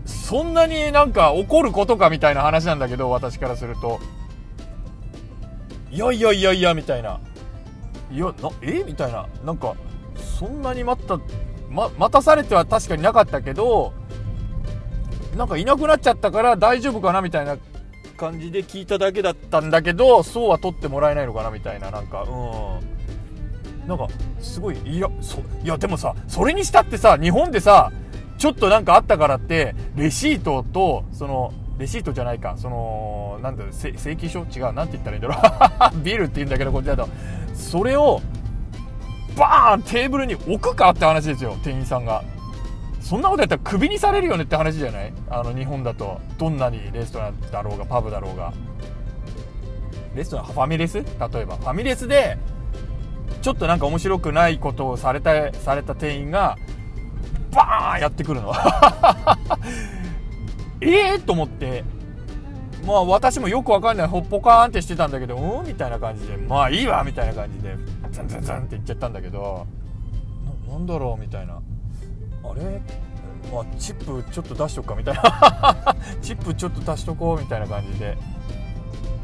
[0.04, 3.98] そんなになんか怒ることかみたいな話なんだけど、私からすると。
[5.90, 7.20] いやいやいやいや、みたいな。
[8.12, 8.84] いや、な、え？
[8.84, 9.26] みたいな。
[9.44, 9.74] なんか、
[10.16, 11.18] そんなに待った、
[11.68, 13.92] ま、待たされては確かになかったけど、
[15.36, 17.56] なんかいなくなっちゃったから大丈夫かなみたいな
[18.20, 22.84] 感じで聞いただけだったんだけどそうは取ってもらえないのかなみたいななんかう
[23.86, 23.88] ん。
[23.88, 24.06] なんか
[24.38, 27.90] すごいいやそいやでもさそれにしたってさ日本でさ
[28.38, 34.40] ちょっとなんかあったからってレシートとそのレシートじゃないかそのなんだろう請求書？
[34.44, 35.34] 違うなんて言ったらいいんだろ
[35.98, 36.00] う。
[36.04, 37.08] ビールって言うんだけどこっちだと。
[37.54, 38.20] それを
[39.36, 42.22] バーンテーブルに置くかって話ですよ店員さんが。
[43.00, 45.12] そんなことやったらクビにされるよねって話じゃない？
[45.30, 46.20] あの日本だと。
[46.38, 48.52] どんなにレストランだろうがパブだろうが。
[50.14, 50.46] レストラン？
[50.46, 50.98] ファミレス？
[50.98, 51.56] 例えば。
[51.56, 52.38] ファミレスで
[53.42, 56.56] ちょっとなんか面白くないことをされたされた店員が
[57.52, 58.52] バーンやってくるの。
[60.82, 61.84] ええと思って。
[62.86, 64.06] まあ私もよくわかんない。
[64.06, 66.36] ほっぽかーんってしてたんだけどうんみたいな感じで。
[66.36, 67.76] まあいいわみたいな感じで
[68.12, 69.66] ザンザンザンって言っちゃったんだけど。
[70.68, 71.59] なんだろうみたいな。
[72.44, 72.80] あれ？
[73.52, 75.96] あ、チップちょっと出しとくかみたいな。
[76.22, 78.16] チップちょっと足しとこうみたいな感じで。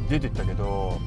[0.08, 0.98] 出てったけど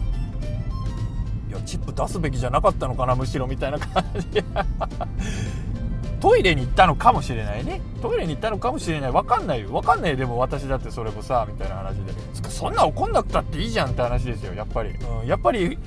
[1.49, 4.43] いやチップ出すべきじゃなかったのかなむしろみたいな感じで。
[6.19, 7.79] トイレに行ったのかもしれないね。
[8.01, 9.11] トイレに行ったのかもしれない。
[9.11, 9.69] 分かんないよ。
[9.69, 12.13] 分かんないでも私だってそれもさみたいな話で。
[12.49, 15.79] そんな怒んなくたっていいじゃんって話ですよやっぱり、うん、やっぱり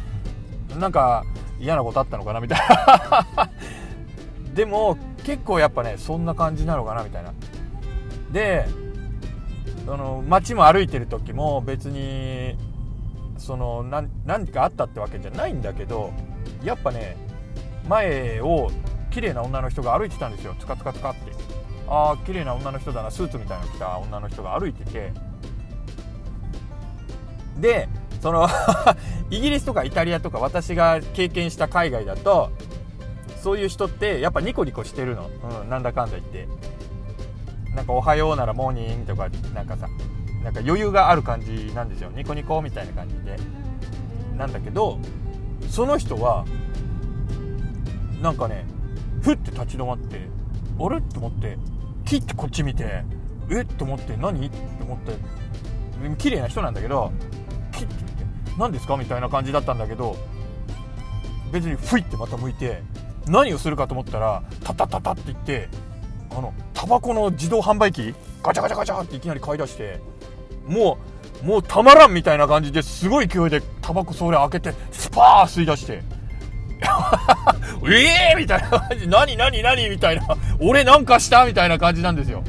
[0.78, 1.24] なんか
[1.60, 3.50] 嫌なことあったのかなみたいな。
[4.54, 7.32] でも結構やっぱねそんな感じなのかなみたいな。
[8.32, 8.66] で
[9.86, 12.56] あの街も歩いてる時も別に
[13.36, 16.12] その何かあったってわけじゃないんだけど
[16.62, 17.16] やっぱね
[17.88, 18.70] 前を
[19.10, 20.54] 綺麗な女の人が歩いてたんですよ。
[20.58, 21.32] つかつかつかって。
[21.88, 25.12] ああ綺麗な女の人だなスーツみたいなの着た女の人が歩いてて。
[27.60, 27.88] で
[28.20, 28.48] その
[29.30, 32.50] イギリスとかイタリアとか私が経験した海外だと
[33.42, 35.30] そういう人ってやっぱニコニコしてるの、
[35.62, 36.48] うん、なんだかんだ言って。
[37.74, 39.88] なんか「おはよう」なら「モーニング」とかなんかさ
[40.44, 42.10] なんか余裕がある感じなんですよ。
[42.14, 43.38] ニコニコみたいな感じで。
[44.36, 44.98] なんだけど
[45.70, 46.44] その人は
[48.20, 48.66] なんかね
[49.22, 50.28] ふって立ち止まって
[50.78, 50.98] あれ？
[50.98, 51.56] って思って
[52.04, 53.04] キッてこっち見て
[53.50, 53.60] え？
[53.60, 54.46] っと思って何？
[54.46, 55.12] って思って
[56.18, 57.10] 綺麗な人なんだけど
[57.72, 58.24] キッて見て
[58.58, 58.96] 何ですか？
[58.98, 60.16] みたいな感じだったんだけど
[61.52, 62.82] 別にふいってまた向いて
[63.26, 65.68] 何をするかと思ったらタタタタって言って
[66.30, 70.00] あのタバコの自動販売機ガチャガチャガチャっていきなり買い出して
[70.66, 70.98] も
[71.42, 76.02] うもうたまらんみたいな感じですごい勢いでタバコそれ開けてスパー吸い出して
[77.88, 80.26] ええー、みたいな感じ何何何みたいな
[80.60, 82.42] 俺なんかしたみたいな感じなんですよ。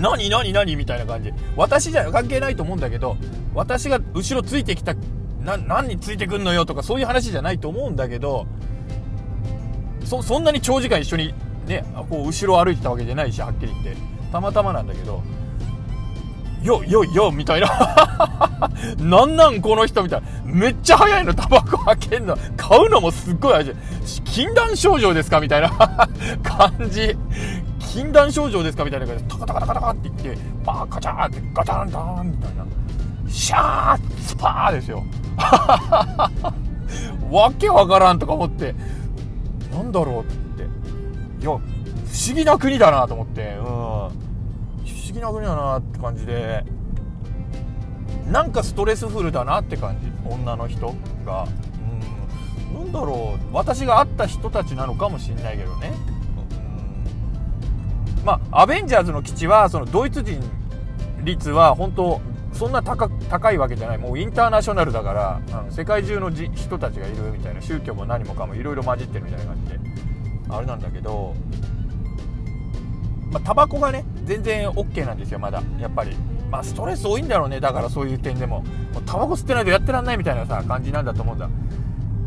[0.00, 3.16] 何何何みたいな感じ私じゃ関係ないと思うんだけど
[3.54, 4.94] 私が後ろついてきた
[5.42, 8.46] な何についてくんのよとかそういう話じゃないと思うんだけど
[10.10, 11.32] そそんなに長時間一緒に
[11.66, 13.96] ねこう後ろ歩いてたわけじゃないしはっきり言って。
[14.32, 15.22] たまたまなんだけど
[16.64, 17.68] よよよみたいな。
[18.98, 20.26] なんなんこの人みたいな。
[20.44, 22.36] めっちゃ早いのタバコ開けんの。
[22.56, 23.76] 買うのもすっごい早い
[24.24, 25.70] 禁断症状ですかみたいな。
[26.42, 27.16] 感じ。
[27.78, 32.66] 禁断症状ですかみたいな感じでタカタカタカタカって言ってパーカチャーってガタンダーンみたいな。
[33.28, 35.04] シャースパーですよ。
[37.30, 38.74] わけわからんとか思って。
[39.70, 40.62] なんだろうって。
[40.62, 41.60] いや不思
[42.34, 43.54] 議な国だなと思って。
[43.56, 43.64] うん。
[43.64, 44.10] 不思
[45.12, 46.64] 議な国だなって感じで。
[48.30, 50.94] なんかストレスフルだなって感じ女の人
[51.24, 51.46] が。
[52.74, 52.84] うん。
[52.84, 53.54] なんだろう。
[53.54, 55.92] 私が会った人たちなのかもしんないけどね。
[58.24, 60.40] まあアベンジャーズの基地はそのドイツ人
[61.24, 62.20] 率は本当
[62.60, 63.98] そんな高いわけじゃない。
[63.98, 69.80] もうインターナショナルだからあの世界中の人たちがいるみたいな宗教も何もかもいろいろ混じってるみたいな感じで
[70.50, 71.34] あれなんだけど
[73.32, 75.62] まあタバコがね全然 OK なんですよまだ。
[75.78, 76.14] やっぱり。
[76.50, 77.60] まあストレス多いんだろうね。
[77.60, 78.60] だからそういう点でも。
[78.92, 81.48] もうタバコ吸ってないとやってらんないみたいなさ感じなんだと思うんだ。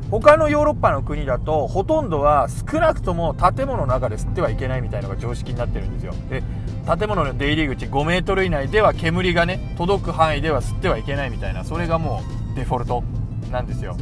[0.10, 6.14] 他のヨーロッパの国だとほとんどは少なくとも建物の中で吸ってはいけないみたいなのが常識になってるんですよ。
[6.28, 6.42] で
[6.86, 12.22] 建物の出入り口5メートル以内では煙がね届く範囲では吸ってはいけないみたいなそれがも
[12.54, 13.04] うデフォルト
[13.52, 13.96] なんですよ。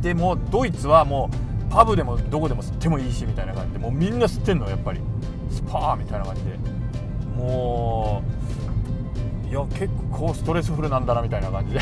[0.00, 1.30] でもドイツはも
[1.68, 5.00] うパブでもどこでも吸ってもいいしみたいな感じでもうみんな吸ってんのやっぱり。
[5.52, 6.58] スパーみたいな感じで。
[7.36, 8.22] も
[9.46, 11.80] ういや結構ストレスフルなんだなみたいな感じで。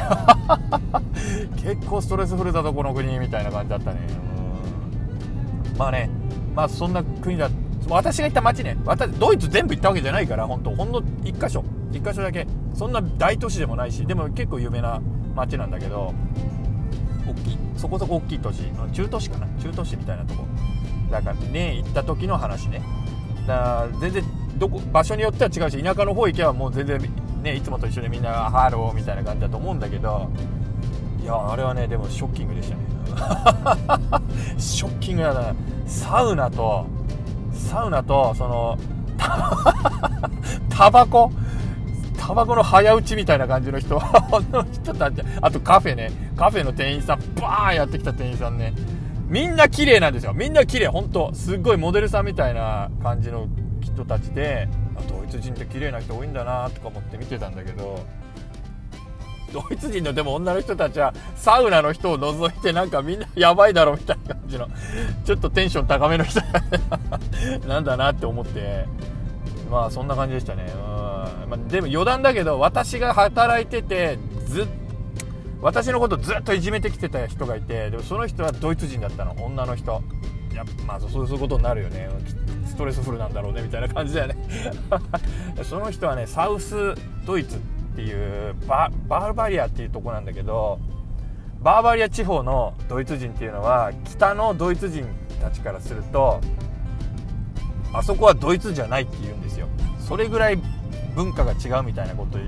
[1.62, 4.00] 結構ストレスフルだぞこの国みたいな感じだったね。
[5.78, 6.10] まあね
[6.54, 7.48] まあそんな国だ
[7.90, 11.64] 私が行った街ね私ドイツ全部行ったわけじゃないから本当ほんの1箇所。
[11.92, 12.46] 1箇所だけ。
[12.74, 15.00] そんな大都市でもないしでも結構有名な
[15.34, 16.14] 街なんだけど
[17.26, 17.58] 大きい。
[17.76, 18.62] そこそこ大きい都市。
[18.92, 19.46] 中都市かな？
[19.60, 20.44] 中都市みたいなとこ。
[21.10, 22.82] だからね行った時の話ね。
[23.46, 24.24] だから全然
[24.56, 27.00] どこ場所によっては違うし田舎の方行けばもう全然
[27.42, 30.30] ねいつもと一緒でみんなハローみたいな感じだと思うんだけど
[31.22, 32.82] いやあれはねでもショッキングでしたね。
[34.58, 35.54] ショッキングだな。
[35.86, 36.86] サウナと
[37.60, 38.78] サウナとその
[40.70, 41.30] タバコ？
[42.18, 43.94] タバコの早打ちみたいな感じの人。
[44.52, 46.10] の人たちあとカフェね。
[46.36, 48.72] カフェの店員さんバーンやってきた店員さんね。
[49.28, 50.32] みんな綺麗なんですよ。
[50.32, 53.46] みんな綺麗本当すっごいモデルさんみたいな感じの
[53.80, 54.68] 人たちで
[55.08, 58.00] ドイツ人って綺麗な人多いんだなとか思って見てたんだけど。
[59.52, 64.68] ドイツ人のでも女の人たちはサウナの人を除いてなんかみんなやばいだろみたいな感じの
[65.24, 66.40] ちょっとテンション高めの人
[67.66, 68.86] なんだなって思って。
[69.70, 70.66] まあそんな感じでしたね。
[70.74, 74.66] うん、まあ、でも余談だけど私が働いててずっ
[75.62, 79.32] 私のことずっといじめてきてた人がいてでもその人はドイツ人だったの。
[79.44, 80.02] 女の人。
[80.52, 82.08] いやまあそういうことになるよね。
[82.66, 84.36] ストレスフルなんだろうねみたいな感じだよね。
[85.62, 86.94] その人はねサウス
[87.24, 87.60] ドイツ。
[87.92, 90.78] っていうバーバリアっていうとこなんだけど
[91.60, 95.06] バーバリア地方のドイツ人っていうのは北のドイツ人
[95.40, 96.40] たちからすると
[97.92, 99.66] あそこはドイツじゃないって言うんですよ。
[99.98, 100.58] それぐらい
[101.14, 102.38] 文化が違うみたいなこと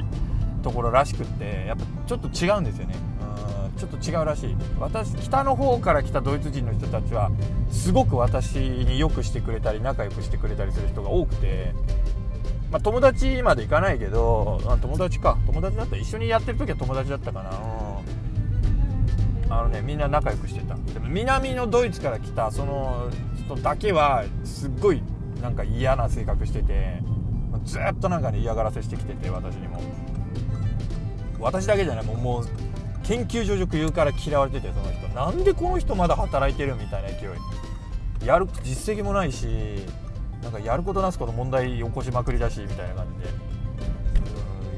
[0.63, 2.95] ところらしくってやっぱちょっと違うんですよね。
[3.21, 4.57] うんちょっと違うらしい。
[4.79, 7.31] 私北の方から来たドイツ人の人たちは
[7.71, 11.75] すごく私によくしてくれたり仲良くしてくれたりする人が多くて
[12.73, 15.37] まあ、友達まで行かないけどあ友達か。
[15.47, 17.51] 友達だった一緒にやってる時は友達だったかな、
[19.55, 20.75] あのねみんな仲良くしてた。
[20.75, 25.03] でも南のドイツから来たその人だけはすっごい
[25.43, 27.03] なんか嫌な性格してて
[27.67, 29.79] ずっとなんかね嫌がらせしてきてて私にも。
[31.39, 32.47] 私だけじゃないもうもう
[33.03, 35.09] 研究所塾言うから嫌われててその人。
[35.09, 37.27] なんでこの人まだ働いてるみたいな勢
[38.25, 38.27] い。
[38.27, 39.85] やる実績もないし。
[40.43, 43.31] なんかやることなすこと問題起こしまくりだしみたいな感じで。
[43.47, 43.53] うん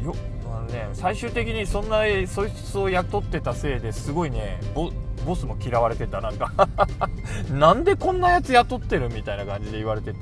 [0.04, 0.14] よ
[0.46, 4.92] あのね最終的にそんなそいつを雇ってたせいですごいねボ
[5.26, 6.52] ボスも嫌われてたなんか。
[7.50, 10.18] なんでこんなやつ雇ってるみたいな感じで言われてて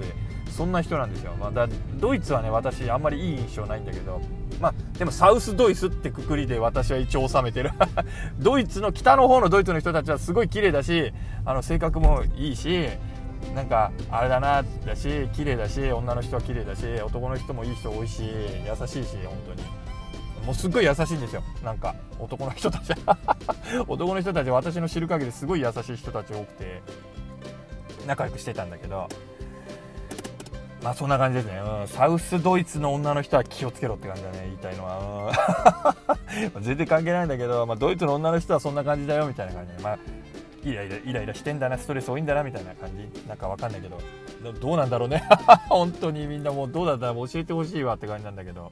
[0.50, 4.20] そんな人なんですよ、まあ、だドイツはね私あんまりいい印象ないんだけど。
[4.60, 7.72] まあでもサウスドイツってくくりで私は一応収めてる。
[8.38, 11.12] ドイツの北の方のドイツの人たちはすごい綺麗だし
[11.44, 12.90] あの性格もいいし
[13.54, 19.82] なんかあれだなだし綺麗だし女の人は綺麗だし男の人もいい人多いし優しいし本当に。
[20.44, 21.42] もうすっごい優しいんですよ。
[21.62, 22.92] なんか男の人たち
[23.86, 26.82] 男の人たち私の知る限りすごい優しい人たち多くて
[28.06, 29.08] 仲良くしてたんだけど。
[30.82, 34.40] まあそんな感じですね、うん、サウスドイツの女の人は気をつけろって感じだね。
[34.46, 35.94] 言いたいのは、
[36.56, 39.98] うん、 全然関係ないんだけど、まあ、ドイツの女の人はそんな感じだよみたいな感じで、まあ、
[40.64, 43.98] イライライライラしてんだなストレス多いんだなみたいな感じなんかわかんないけど
[44.52, 45.22] どうなんだろうね
[45.68, 48.70] 本当にみんなもうどうだったら教えてほしいわって感じなんだけど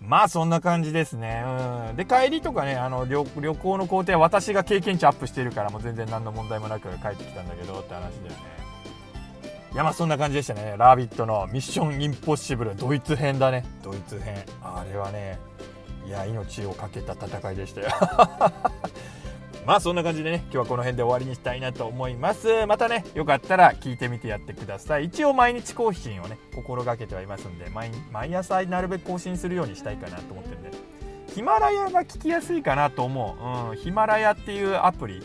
[0.00, 1.44] まあそんな感じですね。
[1.90, 1.96] うん。
[1.96, 8.60] で、帰りとかね、あの旅、行の工程は私が経験値アップしてるから、もう全然何の問題もなく帰ってきたんだけどって話だよね。
[9.72, 10.74] いや、まあそんな感じでしたね。
[10.78, 13.64] ラビットのミッションインポッシブル、ドイツ編だね。
[13.82, 14.42] ドイツ編。
[14.62, 15.38] あれはね、
[16.06, 17.88] いや、命を懸けた戦いでしたよ。
[19.66, 22.66] まあそんな感じでね今日はこの辺で終わりにしたいなと思います。
[22.66, 25.04] またねよかったら聞いてみてやってください。
[25.06, 30.70] 一応毎日更新をね心がけてはいますんで毎毎朝なるべく更新するようにしたいかなと思ってるんで。
[31.34, 35.22] ヒマラヤが聞きやすいかなと思う、うん、ヒマラヤっていうアプリ。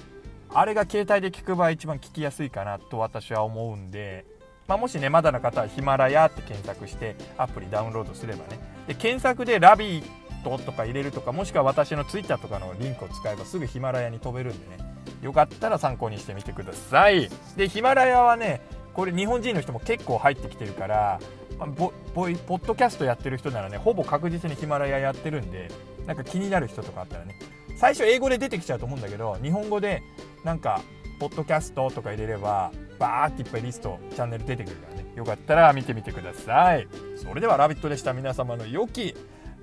[0.54, 4.26] あれが携帯で聞く場合一番聞きやすいかなと私は思うんで。
[4.68, 8.60] まあ、もしねまだの方はヒマラヤって検索してアプリダウンロードすればね。
[8.88, 10.04] で検索でラビー
[10.46, 14.78] トとか入れるとかもしくは私の Twitter とかのリンクを使えばすぐヒマラヤに飛べるんでね。
[15.22, 17.30] よかったら参考にしてみてください。
[17.58, 18.62] でヒマラヤはね
[18.94, 21.20] これ日本人の人も結構入ってきてるから
[21.58, 25.70] ポッドキャストやってる人ならねほぼ確実にヒマラヤやってるんで
[26.06, 27.40] なんか気になる人とかあったらね。
[27.78, 30.02] 最初英語で出てきちゃうと思うんだけど日本語で
[30.44, 30.82] なんか
[31.20, 35.06] ポッドキャストとか入れればバーっていっぱいリストチャンネル出てくるからね。
[35.16, 36.88] よかったら見てみてください。
[37.16, 38.14] それでは「ラビット!」でした。
[38.14, 39.16] 皆様の良き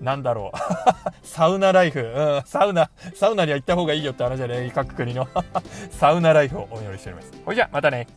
[0.02, 0.56] なんだろう。
[1.24, 4.70] サウナライフ、うん、サウナ、サウナには行った方がいいよって話じゃね。
[4.74, 5.28] 各国の。
[5.90, 7.32] サウナライフをお祈りしております。
[7.46, 8.08] ほいじゃ、またね。